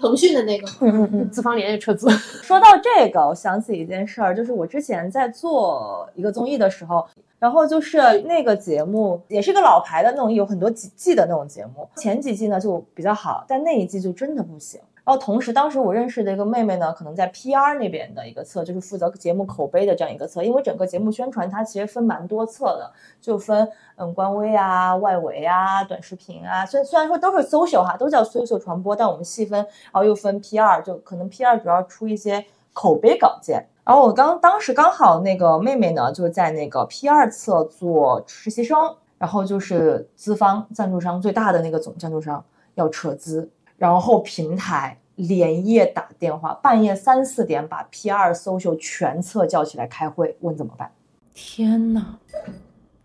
[0.00, 2.08] 腾讯的那个，嗯 嗯嗯，资方连夜撤资。
[2.42, 7.06] 说到这个，我想起一件事儿，就是我之前在做一个综艺的时候。
[7.36, 11.86] 然后就是那个节目，也是个老牌的那种，有很多几季的那种节目。
[11.94, 14.80] 前几季呢就比较好，但那一季就真的不行。
[15.04, 20.42] 然后同时，当时我认识的一个妹妹呢，可能在 PR 那边的一个侧，就是负责节目口碑的这样一个侧。
[20.42, 22.90] 因为整个节目宣传它其实分蛮多侧的，
[23.20, 26.64] 就分嗯官微啊、外围啊、短视频啊。
[26.64, 33.66] 虽虽然说都是 social 哈，都叫 social 传播，但我们细分，然后又分 PR，就可能 PR 主要出一些口碑稿件。
[33.84, 42.42] 然后我刚当时刚好那个妹妹呢，就在那个 PR 侧做实习生，然后就是资方赞助商最大的那个总赞助商
[42.76, 50.90] 要撤资，然后平台连夜打电话，半夜三四点把 PR social 全侧叫起来开会，问怎么办？
[51.34, 52.18] 天呐，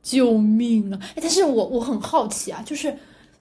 [0.01, 0.99] 救命啊！
[1.01, 2.95] 哎，但是我我很好奇啊，就是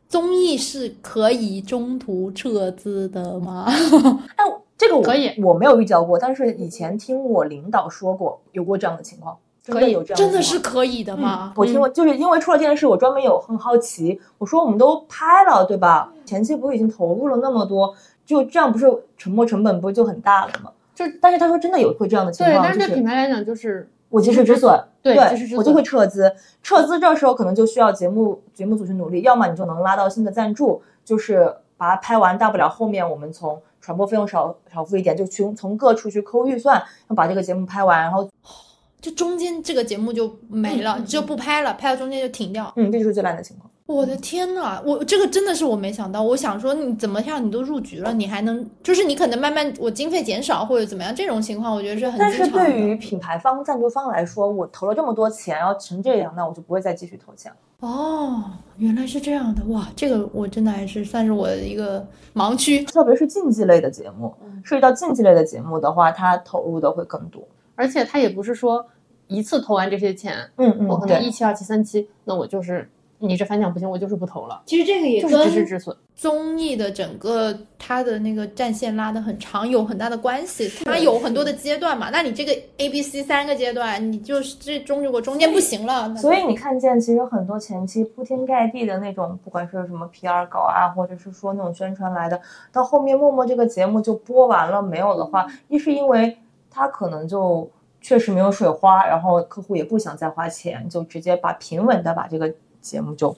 [0.09, 3.67] 综艺是可以中途撤资的吗？
[4.37, 4.45] 哎。
[4.79, 9.37] 这个我可以，我没有遇到过，但是以前听我领导说过，有过这样的情况，
[9.73, 11.53] 可以有这样，真的是可以的吗？
[11.57, 16.13] 我听过，就是因为出了这件事，我专门有很好奇，我说我们都拍了，对吧？
[16.25, 17.95] 前期不是已经投入了那么多，
[18.27, 20.71] 就这样不是沉没成本不就很大了吗？
[20.95, 25.17] 就但是他说真的有会这样的情况，对，但是对品牌来讲就是我及时止损，对，
[25.57, 33.61] 我就会撤资，撤资这时候可能就需要节目节目组去努力，要么你就能拉到新的赞助，就是把它拍完，大不了后面我们从。
[33.81, 38.29] 传播费用少少付一点，就从从各处去抠预算，要把这个节目拍完，然后
[39.01, 42.73] 就中间这个节目就没了，就不拍了，拍到中间就停掉。
[42.77, 43.71] 嗯，这就是最烂的情况。
[43.87, 46.23] 我的天呐，我这个真的是我没想到。
[46.23, 52.47] 我想说，你怎么样，你都入局了，你还能就是你可能慢慢我经费减少或者怎么样，这种情况我觉得是很但是。
[52.49, 57.89] 对于品牌方、赞助方来说，我投了这么多钱，要成这样，那我就不会再继续投钱了。
[57.89, 58.45] 哦，
[58.77, 62.85] 原来是这样的哇，这个我真的还是算是我的一个盲区。
[62.85, 64.35] 特别是竞技类的节目，
[64.65, 67.43] 涉及到竞技类的节目的话，它投入的会更多。
[67.79, 68.85] 而且他也不是说
[69.29, 75.97] 一次投完这些钱，嗯嗯，我可能一期、二期、三期，那我就是你这反响不行，我就是不投了，其实这个也就是知识止损。
[76.17, 80.69] 综艺的整个它的那个战线拉得很长，有很大的关系。
[80.85, 92.41] 它有很多的阶段嘛，那你这个 A、B、C 三个阶段，你就是这中如果中间不行了，所以你看见，其实很多前期铺天盖地的那种，不管是什么 PR 稿啊，或者是说那种宣传来的，
[92.73, 96.37] 到后面默默这个节目就播完了没有的话，一是因为
[96.71, 97.69] 它可能就
[98.01, 103.37] 确实没有水花，然后客户也不想再花钱，就直接把平稳的把这个节目就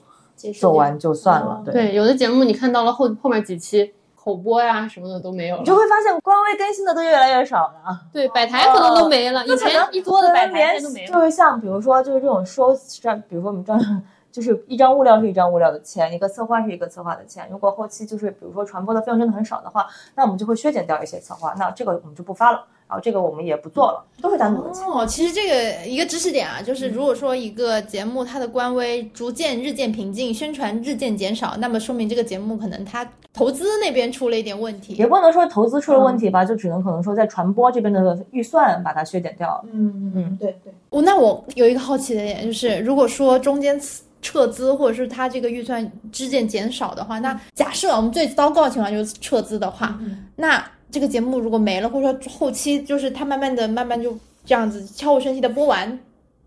[0.59, 1.61] 做完就算了。
[1.65, 1.73] 对。
[1.73, 8.01] 对，有的节目你看到了后后面几期口播呀什么的都没有了，你就会发现官微更新的都越来越少了。
[8.13, 11.13] 对摆台可能都没了，以前一桌的摆台都没了。
[11.13, 14.03] 就是像比如说就是这种收像比如说我们这样。
[14.31, 17.45] 就是一张物料是一张物料的钱，一个策划是一个策划的钱。
[17.51, 24.85] 如果后期就是比如说传播的费用真的很少的话，那我们就会削减掉一些策划，那这个我们就不发了，然后这个我们也不做了，都是单独的钱。
[24.85, 34.93] 哦，其实这个一个知识点啊，就是如果说一个节目它的官微逐渐日渐平静，宣传日渐减少，那么说明这个节目可能它投资那边出了一点问题。
[34.95, 39.63] 也不能说投资出了问题吧，就只能可能说在传播这边的预算把它削减掉了。
[39.71, 40.73] 嗯嗯对对。
[40.89, 43.79] 我那我有一个好奇的点就是，如果说中间
[44.21, 45.81] 撤资或者是它这个预算
[46.13, 49.97] 日渐减少的话，那假设我们最糟糕的情况就是撤资的话，
[50.35, 55.97] 那这个节目如果没了，或者说后期就是他慢慢的、慢慢就这样子悄无声息的播完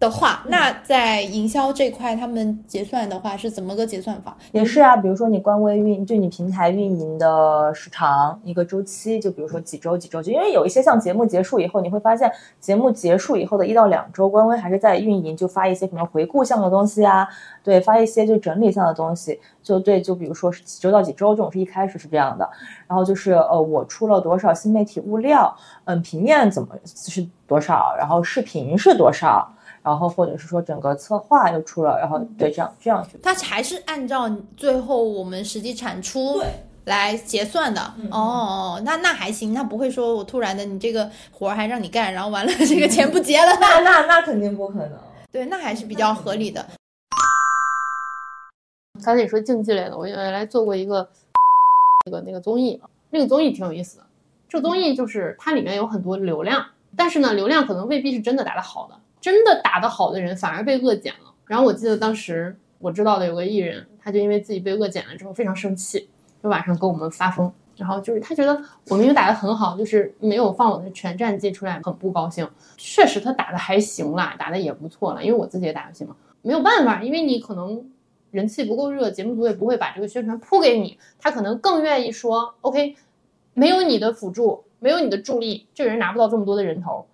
[0.04, 4.36] 的话，那在营销这块他们结算的话是怎么个结算法？
[4.52, 17.26] 也是啊，比如说你官微运，就你平台运营的时长一个周期，就比如说几周几周，就因为有一些像节目结束以后，你会发现节目结束以后的一到两周，官微还是在运营，就发一些可能回顾项的东西啊，
[17.62, 22.46] 对，发一些就整理项的东西，就对，就比如说是几周到几周这种是一开始是这样的，
[22.86, 29.50] 然后就是呃我出了多少新媒体物料，嗯，平面怎么是多少，然后视频是多少。
[29.84, 36.42] 然后或者是说整个策划又出了，然后对这样这样去，它还是按照最后我们实际产出
[36.86, 37.80] 来结算的。
[38.10, 43.52] 哦，那那还行，那不会说我突然的你这个活儿还让你干，然后完了这个钱不结了。
[43.60, 44.98] 那那那肯定不可能。
[45.30, 46.64] 对，那还是比较合理的。
[49.04, 51.06] 刚才你说竞技类的，我原来做过一个
[52.06, 54.04] 那个那个综艺，那个综艺挺有意思的。
[54.48, 56.64] 这个综艺就是它里面有很多流量，
[56.96, 58.94] 但是呢，流量可能未必是真的打的好的，
[59.24, 61.32] 真的打得好的人反而被恶减了。
[61.46, 66.10] 然后我记得当时我知道的有个艺人，他就因为自己被恶减了之后非常生气，
[66.42, 67.50] 就晚上跟我们发疯。
[67.74, 68.52] 然后就是他觉得
[68.90, 72.46] 我明明打得很好，就是没有放我的全战绩出来，很不高兴。
[72.76, 77.82] 确实他打的还行啦，打的也不错了，因为我自己也打游戏嘛，没有办法，因为你可能
[78.30, 82.94] 人气不够热，节目组也不会把这个宣传铺给你，他可能更愿意说，OK，
[83.54, 87.06] 没有你的辅助，没有你的助力，这个人拿不到这么多的人头，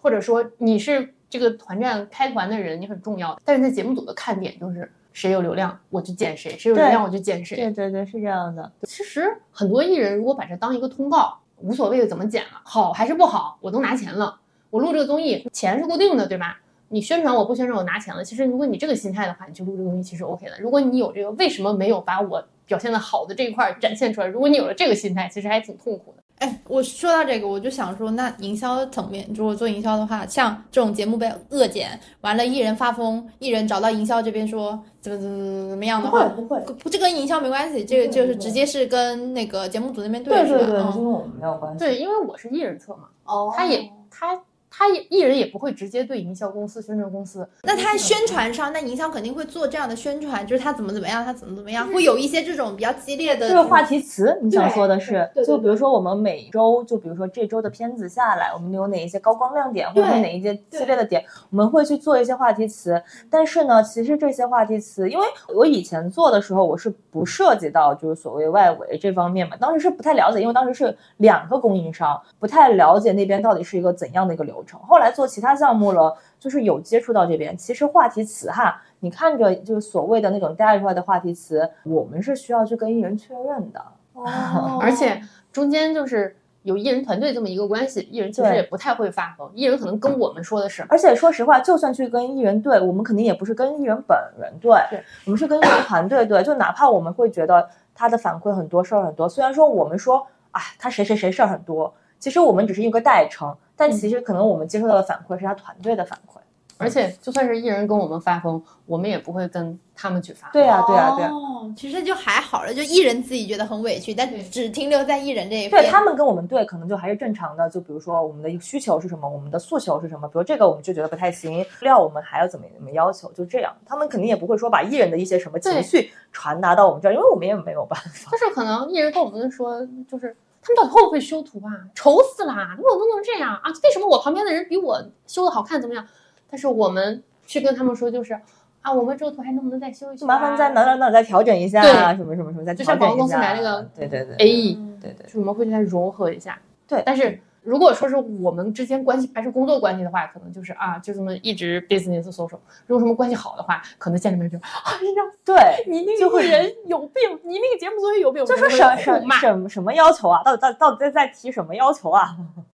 [0.00, 3.38] 或者说你是这个团战开团的人，你很重要。
[3.44, 7.56] 但是在节目组的看点就是谁有流量我就剪谁，谁有流量我就剪谁。
[7.56, 8.70] 对对对，是这样的。
[8.82, 14.38] 其实很多艺人如果把这当一个通告，无所谓怎么剪了，好还是不好，我都拿钱了。
[14.70, 16.60] 我录这个综艺，钱是固定的，对吧？
[16.88, 18.22] 你宣传我不宣传我拿钱了。
[18.22, 20.60] 其实如果你这个心态的话，你去录这个东西其实 OK 的。
[20.60, 26.22] 如果你有这个为什么没有把我表现的好的这一块展现出来，如果你有了这个心态，其实还挺痛苦的。
[26.38, 40.22] 哎，我说到这个，我就想说，那营销层面，如果做营销的话，像这种节目被恶剪，完了艺人发疯，艺人找到营销这边说怎么怎么怎么怎么样的话，不会，不这跟营销没关系，这个就是直接是跟那个节目组那边？
[40.22, 41.78] 对对对，嗯这跟我们没有关系。
[41.78, 44.38] 对，因为我是艺人侧嘛，哦他也他
[44.78, 47.48] 他也艺人也不会直接对营销公司、宣传公司。
[47.62, 63.02] 那他宣传上，那营销肯定会做这样的宣传，就是他怎么怎么样，他怎么怎么样，会有一些这种比较激烈的这个话题词，你想说的是就比如说我们每周，就比如说这周的片子下来，我们有哪一些高光亮点，或者是哪一些激烈的点，我们会去做一些话题词。
[63.30, 74.78] 但是呢，其实这些话题词，因为我以前做的时候，我是不涉及到就是所谓外围这方面嘛，当时是不太了解，因为当时是两个供应商，不太了解那边到底是一个怎样的一个流程。
[74.80, 78.82] 后来做其他项目了，就是有接触到这边，其实话题词哈。
[79.00, 83.80] 你看着就是所谓的那种带出来的话题词，我们是需要去跟艺人确认的。
[84.14, 96.42] 哦 而且中间就是有艺人团队这么一个关系，艺人其实也不太会发疯，艺人可能跟我们说的是，而且说实话，就算去跟艺人对，我们肯定也不是跟艺人本人对，对我们是跟艺人团队对。
[96.42, 106.38] 就哪怕我们会觉得他的反馈很多，事儿很多，虽然说我们说啊，他谁谁谁事儿很多，其实我们只是一个代称，但其实可能我们接受到的反馈是他团队的反馈。
[106.78, 110.52] 而且就算是艺人跟我们发疯，我们也不会跟他们去发疯。
[110.52, 111.32] 对啊，对啊，对啊。
[111.32, 115.70] 哦，其实就还好了，就艺人自己觉得很委屈，但只停留在艺人这一边。
[115.70, 117.70] 对他们跟我们对，可能就还是正常的。
[117.70, 123.74] 就比如说我们的需求是什么，我们的诉求是什么，比如这个我们就觉得不太行，料我们还要怎么怎么要求，就这样。
[123.86, 128.30] 他们肯定也不会说把艺人的一些什么情绪传达到我们这儿，因为我们也没有办法。
[128.30, 130.36] 就是可能艺人跟我们说，就是
[130.66, 131.70] 他们到底会不会修图啊？
[131.94, 132.74] 愁死啦！
[132.76, 133.70] 怎么弄成这样啊？
[133.84, 135.80] 为什么我旁边的人比我修的好看？
[135.80, 136.04] 怎么样？
[136.50, 138.34] 但是我们去跟他们说，就是
[138.82, 140.28] 啊，我们这个图还能不能再修一修、啊？
[140.28, 142.98] 麻烦在哪哪哪再调整一下啊，什么什么什么再就调整一下。
[142.98, 146.58] 像广告公司来那个对对对 AE，对对就我们会去再融合一下。
[146.88, 152.58] 对，但是如果说是我们之间关系还是工作关系的话，可能就是啊，就这么一直 business social。
[152.86, 159.20] 如果什么关系好的话，可能见了面就哎呀，对，你那个艺人有病，你那个节目组也有病，就说什什。
[159.40, 160.42] 什么什么要求啊？
[160.44, 162.36] 到底到底到底在在提什么要求啊？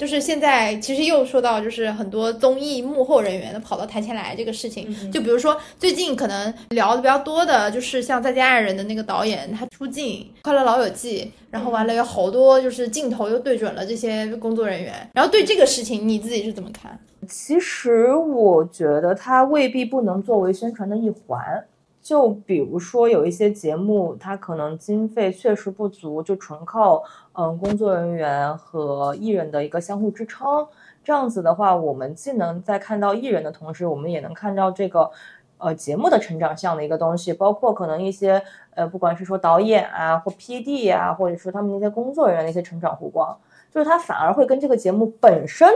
[0.00, 16.98] 就是现在，其实又说到就是很多综艺幕后人员的跑到台前来这个事情，嗯就比如说最近可能聊的比较多的，就是像《再见爱人》的那个导演他出镜《快乐老友记》，然后完了有好多就是镜头又对准了这些工作人员，然后对这个事情你自己是怎么看？
[17.28, 21.66] 其实我觉得他未必不能作为宣传的一环。
[22.02, 27.04] 就比如说有一些节目，它可能经费确实不足，就纯靠
[27.40, 30.66] 嗯工作人员和艺人的一个相互支撑。
[31.02, 35.10] 这样子的话，我们既能在看到艺人的同时，我们也能看到这个
[35.56, 38.42] 呃节目的成长项的一个东西，包括可能一些
[38.74, 43.34] 呃不管是说导演啊或 PD 啊，或者说他们那些工作人员的一些成长弧光，
[43.72, 45.66] 就是它反而会跟这个节目本身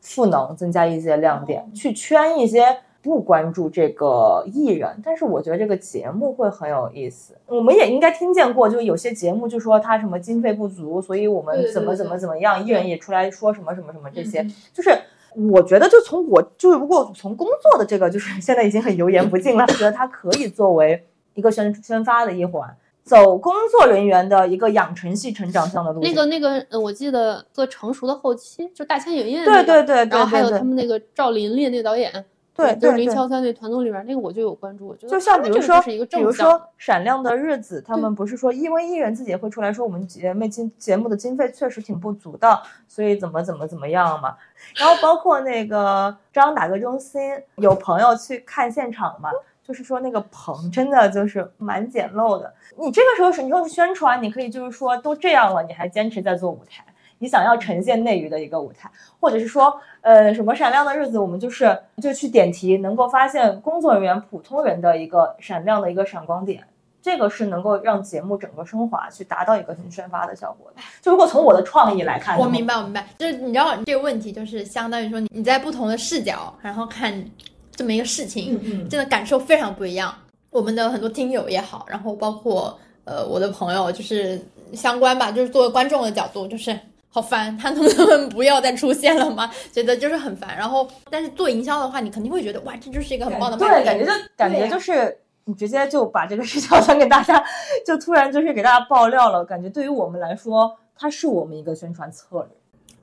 [0.00, 7.34] 赋能，增加一些亮点，去圈一些不关注这个艺人，但是我觉得这个节目会很有意思。
[7.46, 14.90] 我们也应该听见过，就有些节目就说他什么经费不足，所以我们怎么怎么怎么样，艺人也出来说什么什么什么这些嗯，就是。
[15.34, 22.68] 我觉得，就从我就是，如果从工作的这个，就是现在已经很油盐不进了，我觉得它可以作为一个宣宣发的一环，
[23.02, 26.02] 走工作人员的一个养成系成长向的路。
[26.02, 32.12] 那个那个，呃，我记得做成熟的后期，就大千影业、对对对对然后还有他们那个赵琳琳那个导演，
[32.54, 44.36] 对就是林乔三那团综里边那个我就有关注，我觉得就像他比如说，比如说《闪亮的日子》，他们不是说因为艺人自己也会出来说我们节目经节目的经费确实挺不足的，所以怎么怎么怎么样嘛。
[44.76, 47.20] 然后包括那个张打歌中心，
[47.56, 49.30] 有朋友去看现场嘛，
[49.66, 52.52] 就是说那个棚真的就是蛮简陋的。
[52.76, 56.84] 你这个时候是你说宣传，你可以就是说都这样了，你还坚持在做舞台。
[57.22, 66.64] 你想要呈现内娱的一个舞台，或者是说，呃，什么闪亮的日子，我们就是就去点题，能够发现工作人员、普通人的一个闪亮的一个闪光点，
[67.00, 70.82] 这个是能够让节目整个升华，去达到一个很宣发的效果的。
[71.00, 77.24] 就如果从我的创意来看，我明白，我明白，就是你知道这个问题，就是相当于说你你在不同的视角，然后看
[77.70, 80.12] 这么一个事情，嗯真的感受非常不一样。
[80.50, 86.76] 我们的很多听友也好，然后包括呃我的朋友，就是相关吧，就是作为观众的角度，就是
[87.14, 89.50] 好烦，他能不能不要再出现了吗？
[89.70, 90.56] 觉得就是很烦。
[90.56, 93.84] 然后，但是做营销的话，你肯定会觉得哇，这就是一个很棒的卖对，点。
[93.84, 97.44] 感觉就感觉就是你直接就把这个事情传给大家，
[97.86, 99.44] 就突然就是给大家爆料了。
[99.44, 102.46] 感觉对于我们来说，它是我们一个宣传策略。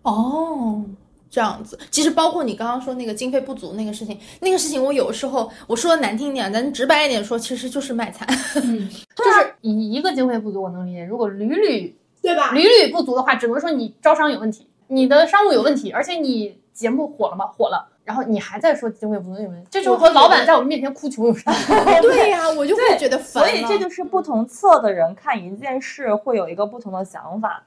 [0.01, 0.84] 哦，
[1.30, 1.78] 这样子。
[1.91, 12.51] 其实包括你刚刚说那个经费不足那个事情，那个事情我有时候我说的难听一点，咱直白一点说，其实就是卖惨， 就是一一个经费不足我能理解，如果屡屡对吧？
[12.51, 17.45] 屡屡不足的话，只能说你招商有问题，你的商务有问题，而且你节目火了吗？
[17.45, 17.88] 火了。
[18.03, 21.51] 然后你还在说经费不足有问题，这就和老板在我们面前哭穷有啥？
[22.01, 23.43] 对呀、我就会觉得烦。
[23.43, 27.61] 所以这就是不同侧的人看一件事会有一个不同的想法。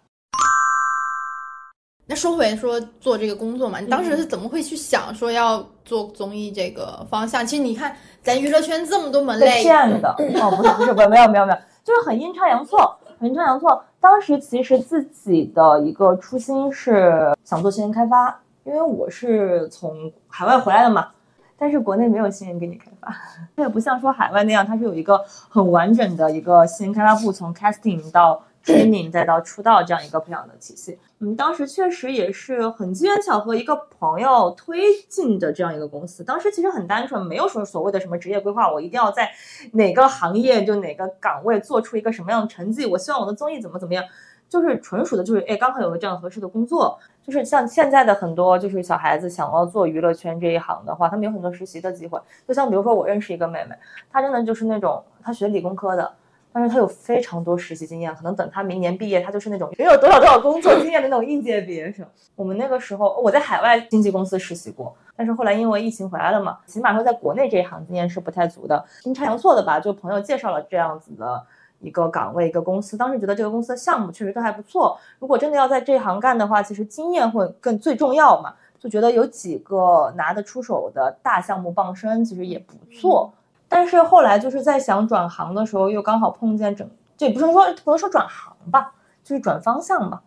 [2.06, 7.46] 那说回说做这个工作嘛，你当时是怎么会去想说要做综艺这个方向？
[7.46, 10.08] 其实你看，咱娱乐圈这么多门被类，骗的
[10.42, 13.80] 哦，不是不是不是，没有没有没有，就是很阴差阳错，很阴差阳错。
[14.02, 21.10] 当时其实自己的一个初心是想做新人开发，因为我是从海外回来的嘛，
[21.56, 23.14] 但是国内没有新人给你开发，
[23.54, 30.98] 它也不像说海外那样，它是有一个很完整的一个新人开发部，从 casting 到 training 再到出道这样一个培养的体系。
[31.24, 36.24] 嗯，当时确实也是很机缘巧合，一个朋友推进的这样一个公司。
[36.24, 39.30] 当时其实很单纯，没有说所谓的什么职业规划，我一定要在
[39.72, 44.04] 哪个行业就哪个岗位做出一个什么样的成绩，我希望我的综艺怎么怎么样。
[44.48, 46.98] 就是纯属的，就是哎，刚好有个这样合适的工作。
[47.24, 52.20] 就是像现在的很多就是小孩子想要做娱乐圈这一行的话，他们有很多实习的机会。
[52.46, 53.76] 就像比如说我认识一个妹妹，
[54.10, 56.12] 她真的就是那种她学理工科的，
[56.52, 62.06] 但是他有非常多实习经验，可能等他明年毕业，他就是那种没有多少多少工作经验的那种应届毕业生。
[62.36, 71.42] 我们那个时候我在海外经纪公司实习过，但是后来因为疫情回来了嘛，起码说在国内这一行经验是不太足的，阴差阳错的吧，就朋友介绍了这样子的。
[71.84, 74.96] 一个岗位，一个公司，当时觉得这个公司的项目确实都还不错。
[75.18, 78.54] 如果真的要在这行干的话，其实经验会更最重要嘛。
[78.78, 83.34] 就觉得有几个拿得出手的大项目傍身，其实也不错。
[83.74, 88.92] 但是后来就是在想转行的时候，又刚好碰见整，这也不是说不能说转行吧，
[89.24, 90.20] 就是转方向嘛。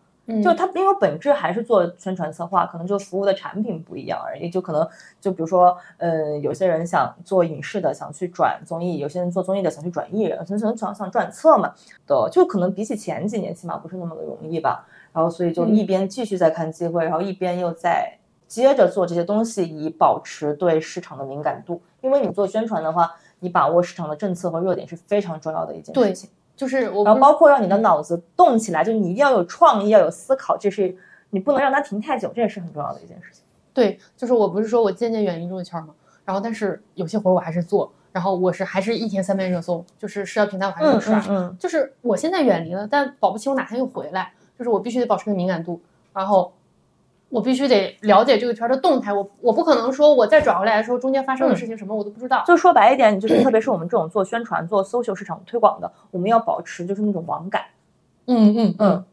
[0.44, 4.50] 就他因为本质还是做宣传策划，可能就服务的产品不一样而已。
[4.50, 4.90] 就可能
[5.22, 11.72] 就比如说，呃，有些人想做影视的，想去转综艺；有些人做综艺的想去转艺人，有些人想想转策嘛
[12.08, 14.88] 的，就可能比起前几年，起码不是那么的容易吧。
[15.14, 18.18] 然后所以就一边继续在看机会，然后一边又在
[18.48, 21.84] 接着做这些东西，以保持对市场的敏感度。
[22.02, 26.30] 因为你做宣传的话，你把握市场的政策和热点是非常重要的一件事情。
[26.56, 30.96] 就是我，然后包括让你的脑子动起来，就你一定要有创意，要有思考，这是
[31.32, 33.44] 你不能让它停太久，这也是很重要的一件事情。
[33.74, 35.94] 对，就是我不是说我渐渐远离这个圈吗？
[36.24, 45.82] 然后但是有些活我还是做，然后我是还是一天三遍热搜，就是社交平台我还是刷，嗯，就是我现在远离了，但保不齐我哪天又回来，就是我必须得保持个敏感度，
[46.14, 46.52] 然后。
[47.36, 52.42] 我必须得了解这个圈的动态，我我不可能说我再转回来的时候，中间发生的事情什么我都不知道。
[52.48, 57.64] 就说白一点，就是特别是我们这种做宣传、做 social 市场推广的，我们要保持就是那种网感。
[58.28, 59.06] 嗯嗯嗯，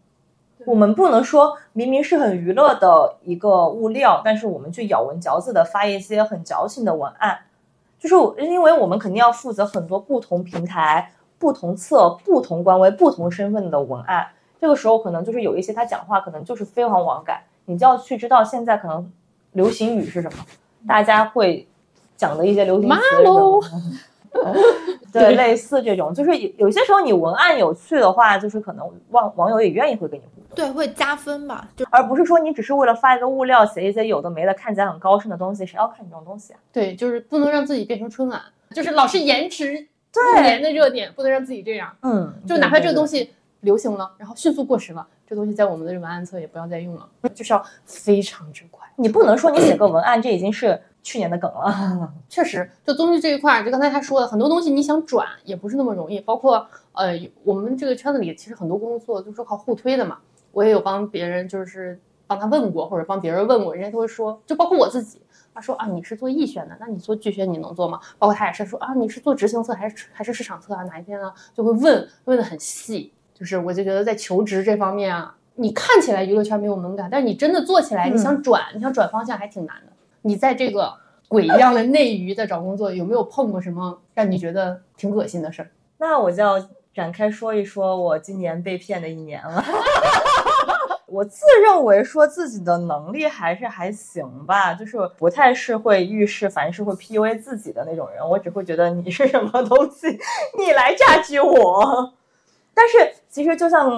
[0.64, 7.36] 我们不能说明明是很娱乐的一个物料，但是我们去咬文嚼字的发一些很矫情的文案，
[7.98, 8.14] 就是
[8.44, 11.10] 因为我们肯定要负责很多不同平台、
[11.40, 14.28] 不同侧、不同官微、不同身份的文案。
[14.60, 17.42] 这个时候可能就是有一些他讲话可能就是非常网感。
[17.66, 19.10] 你就要去知道现在可能
[19.52, 20.38] 流行语是什么，
[20.86, 21.66] 大家会
[22.16, 22.96] 讲的一些流行词
[25.12, 36.58] 对，类似这种，就是有有些时候你文案有趣的话，就是可能网网友也愿意会跟你互动，对，会加分吧，就而不是说你只是为了发一个物料，写一些有的没的，看起来很高深的东西，谁要看你这种东西啊？
[36.72, 38.40] 对，就是不能让自己变成春晚，
[38.70, 41.94] 就是老是延迟一年的热点，不能让自己这样。
[42.00, 45.04] 嗯，就哪怕这个东西流行了，然后迅速过时了。
[45.26, 48.86] 这东西在我们的文案册也不要再用了，就是要非常之快。
[48.96, 52.12] 你不能说你写个文案，这已经是去年的梗了。
[52.28, 56.20] 确实，就综艺这一块，就刚才他说的很多东西，你想转也不是那么容易。
[56.20, 60.18] 包括呃，我们这个圈子里其实很多工作都是靠互推的嘛。
[60.50, 65.22] 我也有帮别人，就是帮他问过，或者帮别人问过，人家都会说，就包括我自己，
[65.54, 67.98] 他说啊，你是做艺宣的，那你做剧宣你能做吗？
[68.18, 70.82] 包括他也是说啊，你是做执行策还是还是市场策啊？
[70.82, 71.32] 哪一天呢？
[71.54, 73.14] 就会问问的很细。
[73.42, 79.92] 就是，我就觉得在求职这方面啊，你看起来娱乐圈没有门槛，但是你真的做起来，你想转，你想转方向还挺难的。
[80.20, 80.94] 你在这个
[81.26, 85.68] 鬼一样的内娱在找工作，有没有碰过什么让你觉得挺恶心的事儿？
[85.98, 86.64] 那我就要
[86.94, 89.60] 展开说一说我今年被骗的一年了。
[91.08, 100.06] 我自认为说自己的能力还是还行吧，就是不太是会遇事凡事会 PUA 自己的那种人，我只会觉得你是什么东西，
[100.56, 102.14] 你来榨取我。
[102.74, 103.90] 但是其实就像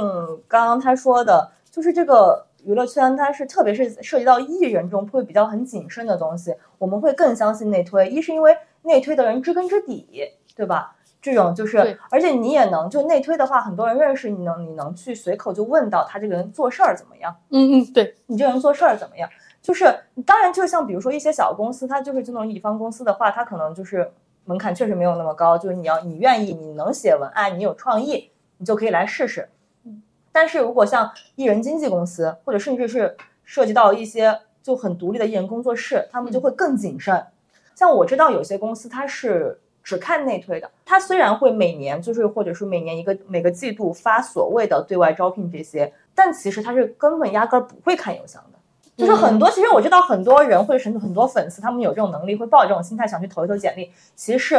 [0.48, 8.08] 刚刚他说的，就是这个娱乐圈，它是特别是涉及到艺人中会比较很谨慎的东西，我们会更相信内推。
[8.08, 10.06] 一是因为内推的人知根知底，
[10.56, 10.96] 对吧？
[11.22, 17.34] 这种就是，而且你也能就内推的话，很多人认识你，能你能去随口就问到他这个人做事儿怎么样？
[17.48, 19.26] 嗯嗯，对你这个人做事儿怎么样？
[19.62, 19.86] 就是
[20.26, 24.12] 当然，就像比如说一些小公司，它就是这种乙方公司的话，它可能就是
[24.44, 28.30] 门槛确实没有那么高，就是你要你愿意，你能写文案，你有创意。
[28.58, 29.48] 你就可以来试试，
[30.30, 37.24] 但是如果像艺人经纪公司，或者甚至是涉及到一些就很独立的艺人工作室，他们就会更谨慎。
[37.74, 48.58] 像我知道有些公司，它是只看内推的，它虽然会每年就是或者是每年一个每个季度发所谓的对外招聘这些，但其实它是根本压根儿不会看邮箱的。
[48.96, 54.56] 就是很多，其实我知道很多人或者是很多粉丝，他们有这种能力，会抱着这种心态想去投一投简历，其实是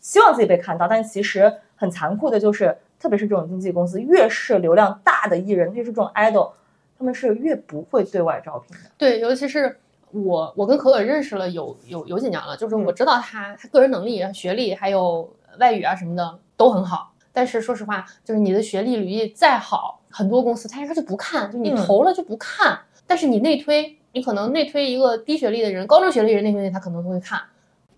[0.00, 2.76] 希望自己被看到，但其实很残酷的就是。
[3.00, 6.50] 特别是这种经纪公司，越是流量大的艺人，越是这种 idol，
[6.98, 8.90] 他们是越不会对外招聘的。
[8.96, 9.78] 对，尤其是
[10.10, 17.12] 我，我跟可可认识了有有有几年了，就是我知道他他个人能力、学历还有外语啊什么的都很好。
[17.32, 22.80] 但是说实话，就是你的学历履历再好，很多公司他压根就不看，就你投了就不看。
[23.06, 27.40] 但是你内推，你可能内推一个低学历的人、高中学历人内推他可能都会看。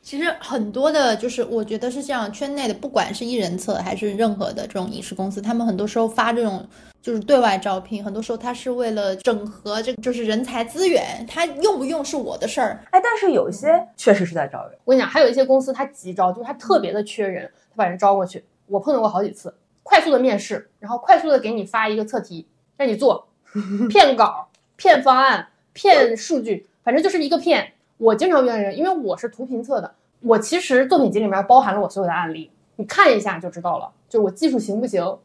[0.02, 6.66] 其实很多的，就是我觉得是这样，圈内的不管是艺人测还是任何的这种影视公司，他们很多时候发这种
[7.02, 12.82] 就是对外招聘，很多时候他是为了整合这个就是人才资源，他用不用是我的事儿。
[12.90, 14.78] 哎，但是有一些确实是在招人。
[14.84, 18.42] 我跟你讲，还有一些公司他急招，就是他特别的缺人，他把人招过去。
[18.66, 22.46] 我碰到过好几次，快速的面试，然后快速的给你发一个测题
[22.78, 23.28] 让你做，
[23.90, 27.74] 骗稿、骗方案、骗数据，反正就是一个骗。
[28.00, 35.18] 我经常遇到人，因为我是图评测的，我其实作品集里面包含了我所有的案例，你看一下就知道了，就我技术行不行，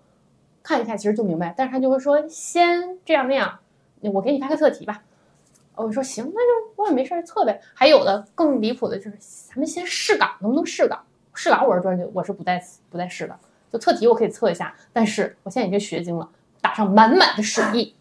[0.61, 1.55] 看一下其实就明白。
[1.57, 3.59] 但是他就会说先这样那样，
[4.01, 5.01] 我给你发个测题吧。
[5.75, 7.61] 我说行，那就我也没事儿测呗。
[7.73, 9.17] 还有的更离谱的就是，
[9.47, 11.01] 咱们先试岗，能不能试岗？
[11.33, 13.39] 试岗我是专业，我是不带不带试的，
[13.71, 17.95] 就测题我可以测一下，但是我现在已经学精了，打上满满的水 意。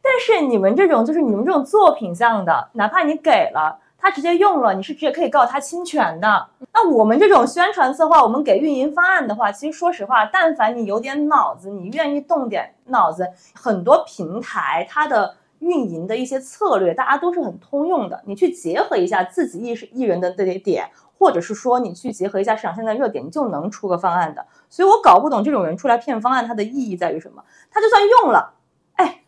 [0.00, 3.80] 但是你们这种就是你们这种作品项的，哪怕你给了。
[4.06, 6.46] 他直接用了，你是直接可以告他侵权的。
[6.72, 18.22] 那我们这种宣传策划，我们给运营方案的话，其实说实话，但凡你有点脑子，你愿意动点脑子，很多平台它的运营的一些策略，大家都是很通用的。
[18.26, 20.88] 你去结合一下自己艺是艺人的这些点，
[21.18, 24.46] 或者是说你去结合一下市场现在热点，你就能出个方案的。
[24.70, 27.42] 所以我搞不懂这种人出来骗方案，它的意义在于什么？
[27.72, 28.54] 他就算用了，
[28.94, 29.22] 哎，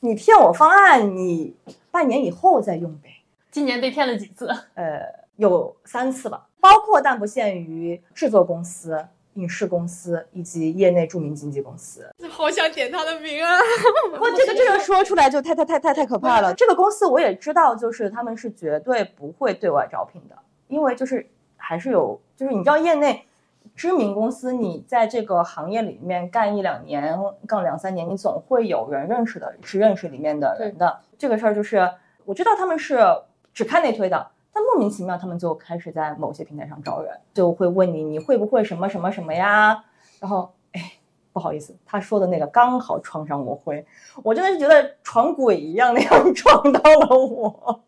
[0.00, 1.56] 你骗我方案，你
[1.90, 3.14] 半年以后再用呗。
[3.50, 4.46] 今年被骗了几次？
[4.74, 5.00] 呃，
[5.36, 9.02] 有三次吧，包括但不限于制作公司、
[9.34, 12.08] 影视公司以及业内著名经纪公司。
[12.28, 13.58] 好想点他的名啊！
[14.20, 16.52] 我这个这个说出来就太太太太太可怕了。
[16.52, 20.36] 这个公司我也知道，就是他们是绝对不会对外招聘的，
[20.68, 21.26] 因为就是
[21.56, 23.24] 还是有，就是你知道业内
[23.74, 31.00] 知名公司，你在这个行业里面干一两年、干两三年，你总会有人认识的，是认识里面的人的。
[31.16, 31.90] 这个事儿就是
[32.24, 32.98] 我知道他们是。
[33.54, 39.84] 只看内推的，但莫名其妙他们就开始在某些平台上招人，就会问你你会不会什么什么什么呀？
[40.20, 40.92] 然后哎，
[41.32, 43.86] 不好意思，他说的那个刚好撞上我会，
[44.22, 47.80] 我真的是觉得闯鬼一样那样撞到了我。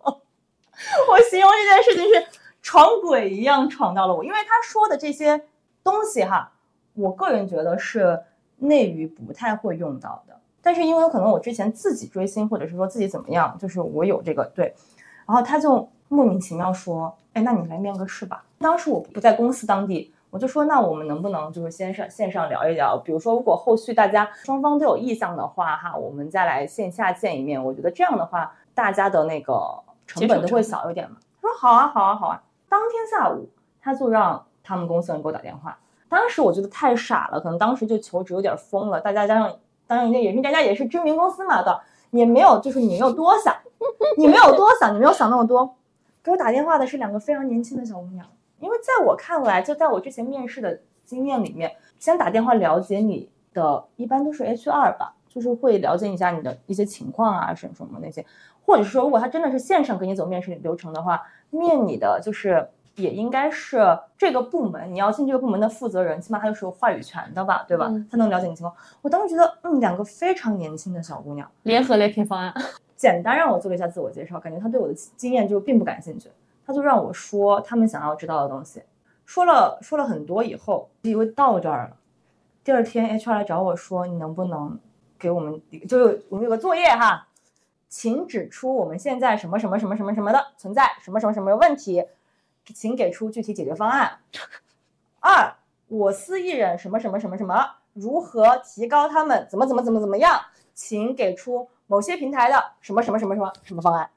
[1.08, 5.42] 我形容这件事情是闯鬼一样闯到了我，因为他说的这些
[5.84, 6.52] 东西哈，
[6.94, 8.20] 我个人觉得是
[8.56, 14.74] 内娱不太会用到的，但是因为可能我之前自己追星或者是说自己怎么样，就是我有这个对。
[15.30, 22.96] 然后他就莫名其妙说：“哎，那你来面个试吧。”当时我不在公司当地，我就说：“那我们能不能就是先上线上聊一聊？
[22.98, 27.64] 比如说，如果后续大家双方都有意向的话，哈，我们再来线下见一面。
[27.64, 29.56] 我觉得这样的话，大家的那个
[30.04, 33.48] 成本都会小一点嘛。”他说：“好啊，好啊，好啊。”当天下午，
[33.80, 35.78] 他就让他们公司人给我打电话。
[36.08, 39.00] 当时我觉得太傻了，可能当时就求职有点疯了。
[39.00, 39.56] 大家加上，
[39.86, 43.54] 当然也是大家也是知名公司嘛的，也没有就是你没有多想。
[44.16, 45.76] 你没有多想，你没有想那么多。
[46.22, 48.26] 给我打电话的是两个非常年轻的小姑娘，
[48.58, 58.24] 因为在我看来，就在我之前面试的经验里面，先打电话了解你的，一般都是 HR 吧，就是会了解一下你的一些情况啊，什么什么那些，
[58.66, 67.90] 或者是说，如果他真的是线上给你走面试流程的话，面你的就是也应该是这个部门，你要进这个部门的负责人，起码他就是有话语权的吧，对吧？
[68.10, 68.76] 他能了解你情况。
[69.00, 72.52] 我当时觉得，嗯，两个非常年轻的小姑娘，联合猎聘方案。
[73.00, 76.30] 简单让我做了一下自我介绍，感觉他对我的经验就并不感兴趣，
[76.66, 78.82] 他就让我说他们想要知道的东西，
[79.24, 81.96] 说了说了很多以后，以为到这儿了。
[82.62, 84.78] 第二天 HR 来找我说，你能不能
[85.18, 87.26] 给我们就我们有个作业哈，
[87.88, 92.04] 请指出我们现在什么什么什么什么什么的存在什么什么什么问题，
[92.74, 94.18] 请给出具体解决方案。
[95.20, 95.54] 二，
[95.88, 100.38] 我司艺人什么什么什么什么如何提高他们怎么怎么怎么怎么样，
[100.74, 101.66] 请给出。
[101.90, 104.08] 某些平台的什么什么什么什么什么方案，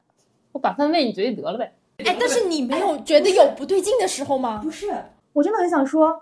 [0.52, 1.74] 我把饭喂你嘴里得了呗。
[2.06, 4.60] 哎，但是你没有觉得有不对劲的时候吗？
[4.62, 4.94] 不是，
[5.34, 6.22] 我真的很想说，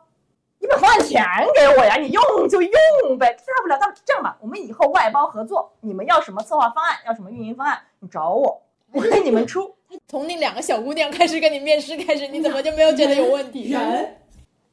[0.60, 1.22] 你把方案钱
[1.54, 8.62] 给我呀，你用就用呗，大不了到这样吧，我们以后外包合作，你们要什么策划方案，要什么运营方案，你找我，
[8.94, 9.76] 我给你们出。
[10.08, 13.70] 从那两个小姑娘开始跟你面试开始，你怎么就没有觉得有问题？
[13.72, 14.16] 人，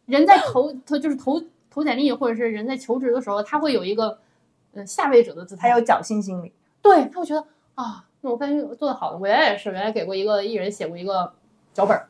[0.07, 4.17] 人在投投就是投投简历，或者是人在求职的时候，他会有一个
[4.75, 6.53] 呃下位者的姿态，他有侥幸心理。
[6.89, 11.33] 对他会觉得啊，那我发现做的好的，我原来也是，原来给过一个艺人写过一个
[11.73, 12.01] 脚本，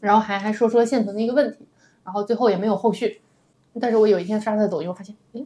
[0.00, 1.66] 然后还还说出了现存的一个问题，
[2.04, 3.22] 然后最后也没有后续。
[3.80, 5.44] 但是我有一天刷他的抖音，我发现，哎，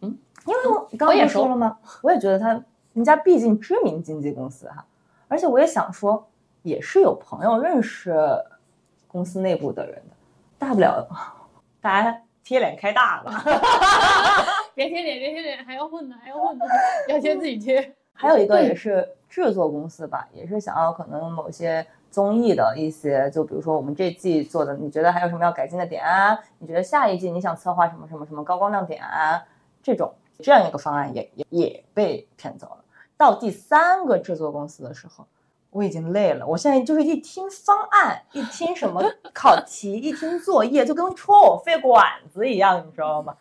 [0.00, 1.78] 嗯，因为我刚刚也说了吗？
[2.02, 2.62] 我也觉得他
[2.92, 4.86] 人家毕竟知名经纪公司哈，
[5.28, 6.28] 而且我也想说，
[6.62, 8.14] 也是有朋友认识
[9.08, 10.16] 公司内部的人的，
[10.58, 11.08] 大不了
[11.80, 13.32] 大家贴脸开大了
[14.74, 16.64] 别贴脸，别贴脸，还要混呢，还要混呢，
[17.08, 17.94] 要先自己贴。
[18.20, 26.38] 还有一个也是制作公司吧，也是想要可能某些综艺的一些，就比如说我们这季做的，你觉得还有什么要改进的点啊？
[26.58, 29.42] 你觉得下一季你想策划什么什么什么高光亮点啊？
[29.82, 32.84] 这种这样一个方案也也也被骗走了。
[33.16, 35.24] 到第三个制作公司的时候，
[35.70, 36.46] 我已经累了。
[36.46, 39.02] 我现在就是一听方案，一听什么
[39.32, 43.36] 考题，一听作业，就跟戳我肺管子一样，你知道吗？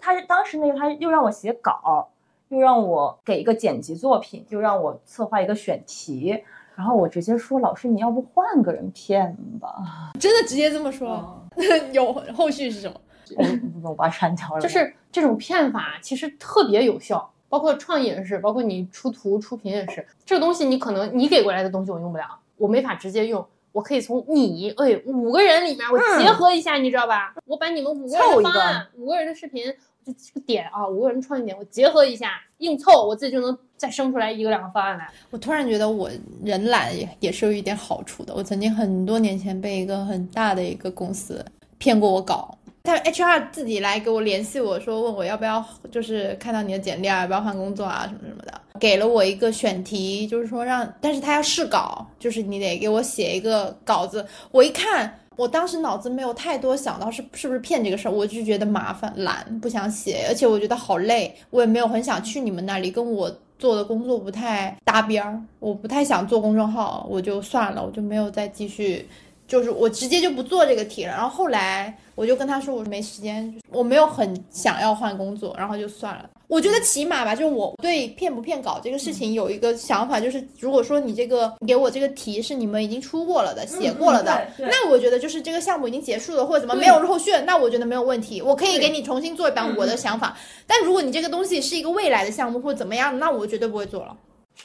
[0.00, 2.10] 他当时那个他又让我写稿，
[2.48, 6.42] 又让我给一个剪辑作品，又让我策划一个选题。
[6.74, 9.74] 然后我直接说：“老师，你要不换个人骗吧？”
[10.20, 11.44] 真的直接这么说？
[11.92, 13.00] 有后续是什么？
[13.82, 14.60] 我我把它删掉了。
[14.60, 20.06] 就是这种骗法其实特别有效，包括创意也是，包括你出图出品也是。
[20.24, 22.24] 这个东西你可能你给过来的东西我用不了，
[22.56, 23.44] 我没法直接用。
[23.72, 27.34] 我可以从你哎五个人里面我结合一下，你知道吧？
[27.44, 29.64] 我把你们五个人的方案、五个人的视频。
[30.04, 35.10] 这这个点啊，五个人创意点，我结合一下，硬凑，我自己就能再生出来一个两个方案来。
[35.30, 36.10] 我突然觉得我
[36.42, 38.34] 人懒也也是有一点好处的。
[38.34, 41.44] 我曾经很多年前被一个很大的一个公司
[41.76, 54.26] 骗过我稿，但 HR 自己来给我联系我说，问我要不要，就是看到你的简历啊，要不要换工作啊，什么什么的，给了我一个选题，就是说让，但是他要试稿，就是你得给我写一个稿子。
[54.50, 55.20] 我一看。
[55.38, 69.08] 我当时脑子没有太多想到是是不是骗这个事儿，我就觉得麻烦、懒，不想写，而且我觉得好累，我也没有很想去你们那里，跟我做的工作不太搭边儿，我不太想做公众号，我就算了，我就没有再继续。
[69.46, 76.28] 就是我直接就不做这个题了，然后后来我就跟他说我没时间，我没有很想要换工作，然后就算了。
[76.48, 90.36] 我觉得起码吧，就是我对骗不骗稿这个事情有一个想法，就是如果说你这个给我这个题是你们已经出过了的、写过了的，那我觉得就是这个项目已经结束了或者怎么没有后续，那我觉得没有问题，我可以给你重新做一版我的想法。
[90.66, 94.16] 但如果你这个东西是一个未来的项目或者怎么样，那我绝对不会做了。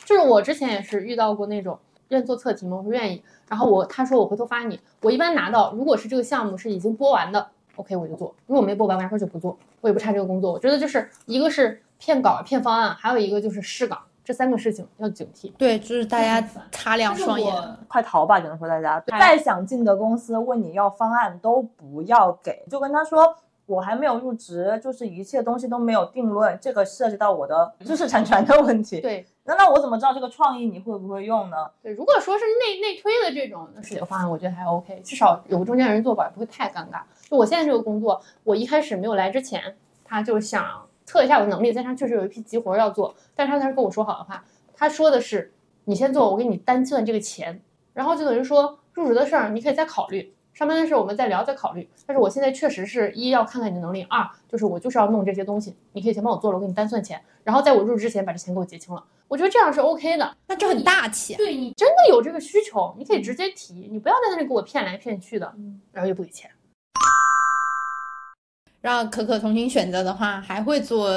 [0.06, 1.78] 就是我之前也是遇到过那种
[2.08, 2.78] 愿做测题吗？
[2.78, 3.22] 我说愿意。
[3.50, 10.52] 然后我他说我回头发你，我一般拿到，如果是这个项目是已经播完的，OK 我就做；如果没播完，我压根就不做，我也不差这个工作。
[10.52, 15.52] 我觉得就是一个是骗稿骗方案，还有一个就是试岗，这三个事情要警惕。
[15.58, 18.40] 对，就是大家擦亮双眼，快逃吧！
[18.40, 23.36] 只能说大家再想进的公司问你要方案都不要给，就跟他说。
[23.66, 29.00] 我还没有入职，就是一切东西都没有定论，这个涉及到我的知识产权的问题。
[29.00, 31.56] 对，那那我怎么知道这个创意你会不会用呢？
[31.82, 37.00] 对，如果说是内内推的这种写个方案，我觉得还 OK，至少有个中间人做吧，不会太尴尬。
[37.34, 39.76] 就我现在这个工作，我一开始没有来之前，
[40.06, 45.52] 他就想测一下我的能力，在他确实有一批急活要做，但是他当时跟我说好的话，他说的是
[45.86, 47.60] 你先做，我给你单算这个钱，
[47.96, 50.32] 然后就等于说入职的事儿你可以再考虑。
[50.54, 61.34] 上班的事我们再聊再考虑，但是我现在确实是一要看看你的能力，二就是我就是要弄这些东西，你可以先帮我做了，我给你单算钱，然后在我入职之前把这钱给我结清了，我觉得这样是 OK 的，那这很大气。
[61.34, 65.52] 对你真的有这个需求，你可以直接提，你不要在那里给我骗来骗去的，
[65.92, 66.52] 然后又不给钱。
[68.84, 71.10] 让可可重新选择的话，还会做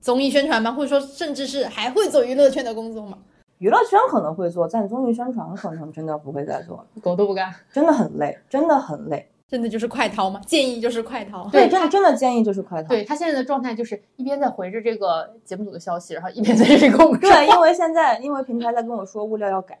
[0.00, 0.70] 综艺宣传吗？
[0.70, 3.18] 或者说甚至是还会做娱乐圈的工作吗？
[3.58, 10.40] 娱乐圈可能会做，但综艺宣传可能真的不会再做了，狗都不干，真的很累，真的很累，真的就是快逃吗？
[10.46, 12.90] 建议就是快逃，对，真的真的建议就是快逃。
[12.90, 19.76] 对他现在的状态就是一边在回着这个节目组的消息，然后一边在这里跟我对，因为现在因为平台在跟我说物料要改。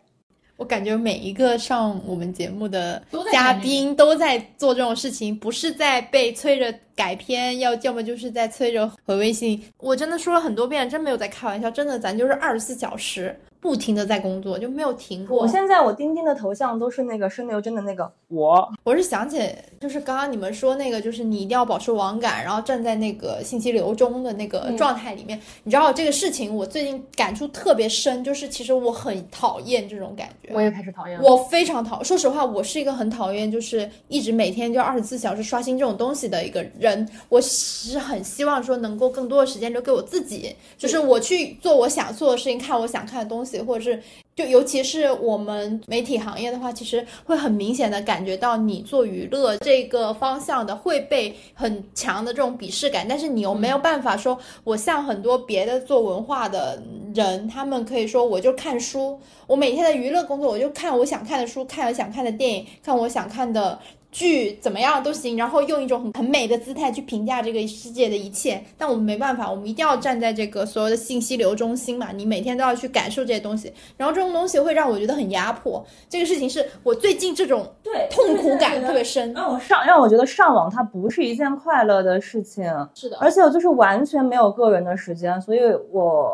[0.62, 3.02] 我感觉每一个上我们节目的
[3.32, 9.60] 嘉宾都在做这种事情，不是在被催着改片，要要么就是在催着回微信。
[9.78, 13.36] 我真的说了很多遍，真没有在开玩笑，真的，咱就是二十四小时。
[13.62, 15.38] 不停的在工作，就没有停过。
[15.38, 18.68] 我现在我钉钉的头像都是那个申牛真的那个我。
[18.82, 19.40] 我是想起，
[19.80, 25.40] 就是刚刚你们说那个，就是你一定要保持网感，然后站在那个信息流中的那个状态里面。
[25.62, 30.52] 你知道这个事情，我最近感触特别深，就是其实我很讨厌这种感觉。
[30.52, 31.22] 我也开始讨厌。
[31.22, 37.08] 我非常讨，说实话，我是一个很讨厌，就是一直每天就二十四小时刷新这种东西的一个人。
[37.28, 43.51] 我是很希望说能够更多的时间留给我自己，就是我去做我想做的事情，看我想看的东西。
[43.60, 44.00] 或者是，
[44.36, 56.80] 就尤其是我们媒体行业的话，其实会很明显的感觉到你做娱乐这个方向的会被很强的这种鄙视感，但是你又没有办法说，我像很多别的做文化的
[57.14, 63.78] 人，他们可以说我就看书，我每天的娱乐工作我就看我想看的书，看我想看的电影，看我想看的。
[64.12, 85.60] 剧怎么样都行，然后用一种很很美的姿态去评价这个世界的一切，但我们没办法，我们一定要站在这个所有的信息流中心嘛，你每天都要去感受这些东西，然后这种东西会让我觉得很压迫，这个事情是我最近这种对痛苦感特别深，让我上让我觉得上网它不是一件快乐的事情，是的，而且我就是完全没有个人的时间，所以
[85.90, 86.30] 我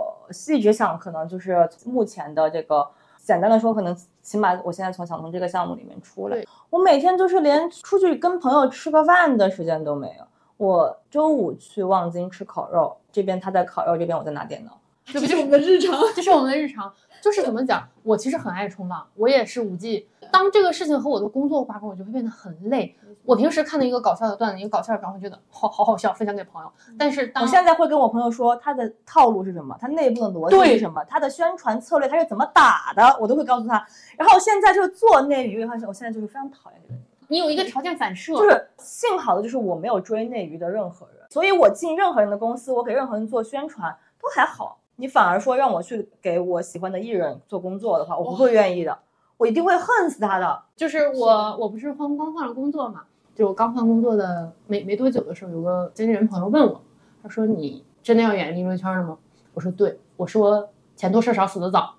[0.49, 2.85] 一直想可能就是目前的这个。
[3.29, 10.25] 简单的说，可能起码我现在从想从这个项目里面出来，我每天就是连出去跟朋友吃个饭的时间都没有。
[10.57, 14.81] 我周五去望京吃烤肉，这边他在烤肉，这边我在拿电脑。
[15.05, 15.95] 这不是我们的日常。
[16.17, 17.87] 这是我们的日常，就是怎么讲？
[18.03, 20.09] 我其实很爱冲浪，我也是五 G。
[20.31, 22.97] 当这个事情和我的工作挂钩，我就会变得很累。
[23.25, 26.73] 我平时看到一个搞笑的段子，一个搞笑的梗，会觉得好好好笑，分享给朋友。
[26.99, 33.85] 但是当我现在会跟我朋友说他的套路是什么，他内部的逻辑是什么，他的宣传策略他是怎么打的，我都会告诉他。
[34.17, 37.03] 然后现在就是做内娱，发现我现在就是非常讨厌这个人。
[37.31, 44.79] 你有一个条件反射，就是幸好的就是我没有追内娱的任何人，所以我进任何人的公司，我给任何人做宣传都还好。
[44.97, 48.99] 你反而说让我去给我喜欢的艺人做工作的话，我不会愿意的，
[49.39, 50.63] 我一定会恨死他的。
[50.77, 56.83] 就是我我不是换刚换了工作嘛，就我刚换工作的没没多久的时候，有个经纪人朋友问我，
[57.23, 59.17] 他说你真的要演艺娱乐圈了吗？
[59.55, 61.95] 我说对，我说钱多事少死得早。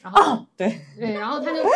[0.00, 1.70] 然后、对对，然后他就说，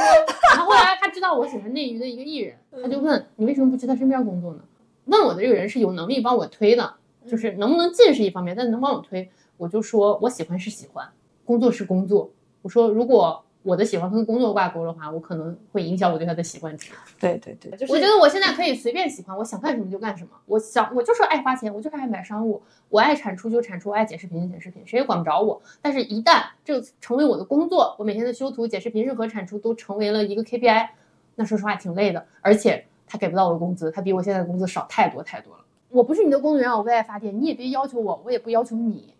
[0.54, 4.60] 然后后来他知道我喜欢内娱的一个艺人，他就问你为什么不去他身边工作呢？
[5.06, 6.94] 问我的这个人是有能力帮我推的，
[7.26, 11.08] 就是能不能进是一方面，但能帮我推，我就说我喜欢是喜欢，
[11.44, 12.30] 工作是工作。
[12.62, 16.90] 我说如果我的喜欢跟工作挂钩的话，我可能会影响我对他的习惯值。
[17.20, 20.30] 对对对，就是我觉得我现在可以随便喜欢，我想干什么就干什么。
[20.46, 25.62] 我想，我就是爱花钱，我就是爱买商务，我爱产出就产出，我爱剪视频就剪视频，谁也管不着我。
[25.80, 30.88] 但是，一旦这个成为我的工作，我每天的修图、剪视频、任何产出都成为了一个 KPI，
[31.36, 35.60] 那说实话挺累的，而且他给不到我的工资，他比我现在的工资少太多太多了。
[35.88, 39.14] 我不是你的工作人员，我为爱发电，你也别要求我，我也不要求你。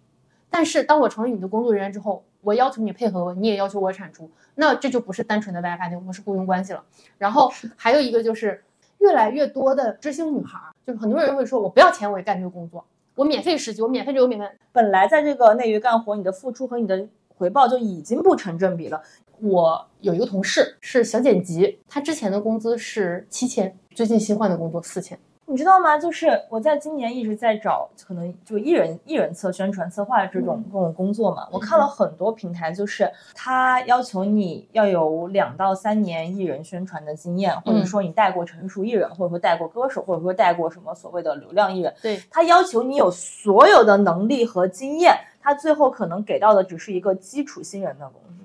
[0.50, 6.84] 但是当我成为你的工作人员之后，我要求你配合我，你也要求我产出，那这就不是单纯的为爱发电，我们是雇佣关系了。
[7.16, 8.62] 然后还有一个就是，
[8.98, 12.84] 越来越多的知性女孩儿，就是很多人会说，我不要钱，我也干这个工作，
[13.14, 14.46] 我免费实习，我免费这个免费。
[14.72, 19.00] 本来在这个内娱干活，你的付出和你的回报就已经不成正比了。
[19.40, 25.18] 我有一个同事是小剪辑，他之前的工资是七千，最近新换的工作四千。
[25.52, 25.98] 你知道吗？
[25.98, 31.46] 就是我在今年一直在找，可能就艺人艺人策宣传策划这种这种工作嘛。
[31.50, 41.94] 我看了很多平台，就是他要求你要有两到三年艺人宣传的经验，或者说你带过成熟艺人，或者说带过歌手，或者说带过什么所谓的流量艺人。
[42.00, 48.42] 对，他要求你有所有的能力和经验，他最后可能给到的只是一个基础新人的工资。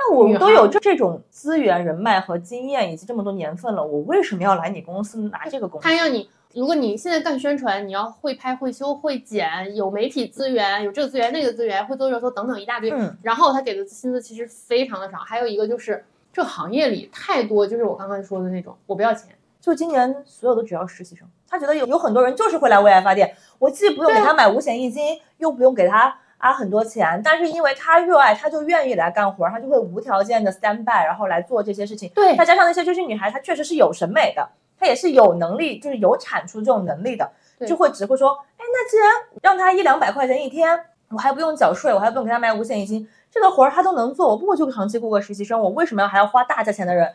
[0.00, 5.84] 那我们都有这这种资源、人脉和经验，以及这么多年份了，我为什么要来你公司拿这个工资？
[5.84, 12.90] 他要你，如果你现在干宣传，你要会拍、会修、会剪，有媒体资源，有这个资源、那个资源，会做热搜等等一大堆。
[12.90, 15.18] 嗯然后他给的薪资其实非常的少。
[15.18, 19.30] 还有一个就是这个行业里太多，就是我刚刚说的那种，我不要钱。
[19.60, 32.08] 就今年所有的只要实习生，他觉得有有很多人就是会来为爱发电，我既不用给他买五险一金，又不用给他啊很多钱，但是因为他热爱，他就愿意来干活，他就会无条件的 stand by，然后来做这些事情。
[32.14, 37.30] 对再加上那些追星女孩，她确实是有审美的，她也是有能力，就是有产出这种能力的，
[37.66, 39.10] 就会只会说，哎，那既然
[39.42, 40.78] 让他一两百块钱一天，
[41.10, 47.12] 我还不用缴税，我还不用给他买五险一金，这个活儿他都能做，我不过就长期雇个实习生，我为什么要还要花大价钱的人？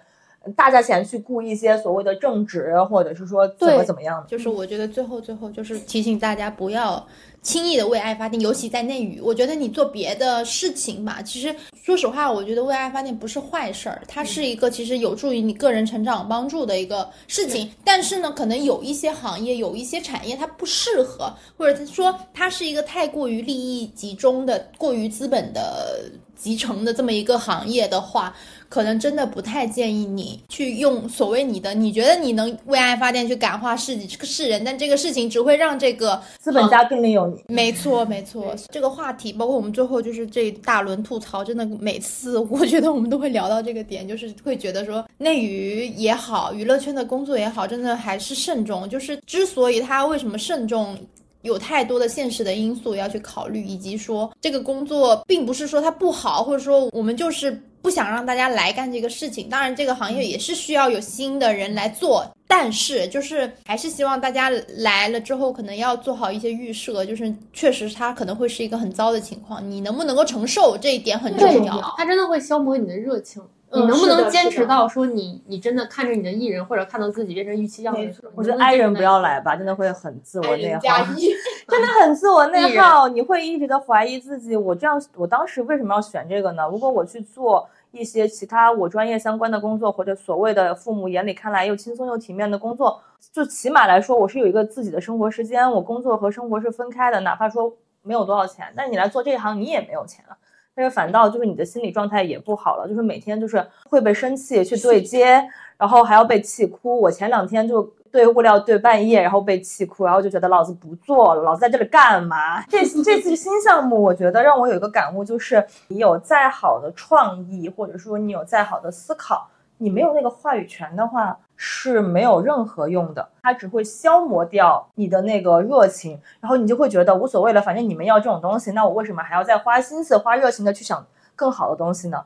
[0.55, 7.05] 大价钱去雇一些所谓的正职，或者是说怎么怎么样的，就是我觉得最后最后就是提醒大家不要
[7.41, 9.21] 轻易的为爱发电，尤其在内娱。
[9.21, 17.71] 我觉得你做别的事情吧，其实说实话，我觉得为爱发电不是坏事儿，它是一个其实有助于你个人成长帮助的一个事情。
[17.85, 26.01] 但是呢，可能有一些行业、有一些产业它不适合，或者说它是一个太过于利益集中的、过于资本的
[26.35, 28.35] 集成的这么一个行业的话。
[28.73, 37.43] 可能真的不太建议你去用所谓你的，你觉得你能为爱发电去感化世世人，但这个事情只会让这个资本家更利用你。
[37.53, 48.89] 没错，没错，这个话题包括我们最后就是这一大轮吐槽，真的每次我觉得我们都会聊到这个点，就是会觉得说内娱也好，娱乐圈的工作也好，真的还是慎重。
[48.89, 50.97] 就是之所以他为什么慎重。
[51.43, 59.49] 有太多的现实的因素要去考虑，以及说这个工作并不是说它不好，或者说我们就是不想让大家来干这个事情。
[59.49, 71.93] 当然，这个行业也是需要有新的人来做，但是就是还是希望大家来了之后，可能要做好一些预设，就是确实它可能会是一个很糟的情况，你能不能够承受这一点很重要。
[71.97, 73.41] 它真的会消磨你的热情。
[73.41, 80.79] 嗯你能不能坚持到说你你真的看着你的艺人或者看到自己变成预期样子我觉得爱人不要来吧，真的会很自我内耗，
[81.17, 81.31] 一，
[81.67, 83.07] 真的很自我内耗。
[83.07, 86.61] 你会一直的怀疑自己，我这样，我当时为什么要选这个呢？
[86.69, 92.99] 如果我去做一些其他我专业相关的工作，或者所谓的父母眼里看来又轻松又体面的工作，
[93.31, 97.71] 就起码来说，我是有一个自己的生活时间，我工作和生活是分开的，哪怕说
[98.01, 100.35] 没有多少钱，但是你来做这一行，你也没有钱了。
[100.75, 106.99] 但是反倒就是你的心理状态也不好了，就是每天就是会被生气去对接，然后还要被气哭。
[106.99, 107.83] 我前两天就
[108.13, 112.61] 对物料对半夜，然后被气哭，然后就觉得老子不做了，老子在这里干嘛？
[112.69, 119.47] 这这次新项目，我觉得让我有一个感悟，就是你有再好的创意，或者说你有再好的思考，
[119.79, 121.37] 你没有那个话语权的话。
[121.55, 131.05] 是没有任何用的，它只会消磨掉你的那个热情，然后你就会觉得无所谓了，反正你们要这种东西，那我为什么还要再花心思、花热情的去想
[131.35, 132.25] 更好的东西呢？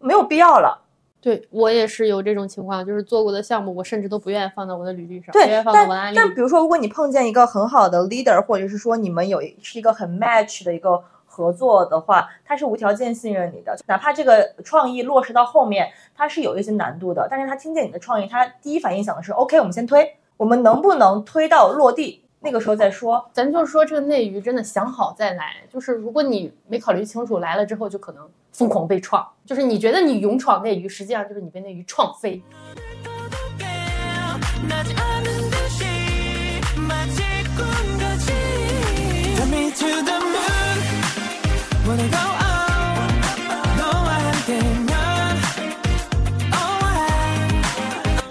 [0.00, 0.83] 没有必要了。
[1.24, 6.16] 对我也是有这种情况，就是做过的项目，我甚至都不愿意放在我的履历上，对，愿意放到文案里。
[6.16, 11.02] 但比如说，如果你碰见一个很好的 leader，或者是说你们有是一个很 match 的一个。
[11.36, 23.28] 合作的话，他是无条件信任你的，哪怕这个创意落实到后面，他是有一些难度的，但是他听见你的创意，他第一反应想的是，OK，我们先推，我们能不能推到落地，那个时候再说。
[23.32, 32.40] 咱就是说这个内娱真的想好再来，就是如果你没考虑清楚，来了之后就可能疯狂被创，就是你觉得你勇闯内娱，实际上就是你被内娱创飞。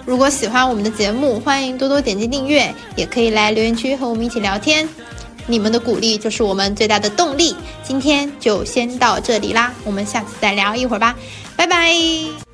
[0.06, 4.88] 如果喜欢我们的节目，欢迎多多点击订阅，也可以来留言区和我们一起聊天。
[5.46, 7.54] 你们的鼓励就是我们最大的动力。
[7.82, 11.16] 今天就先到这里啦，我们下次再聊一会儿吧，
[11.56, 12.53] 拜拜。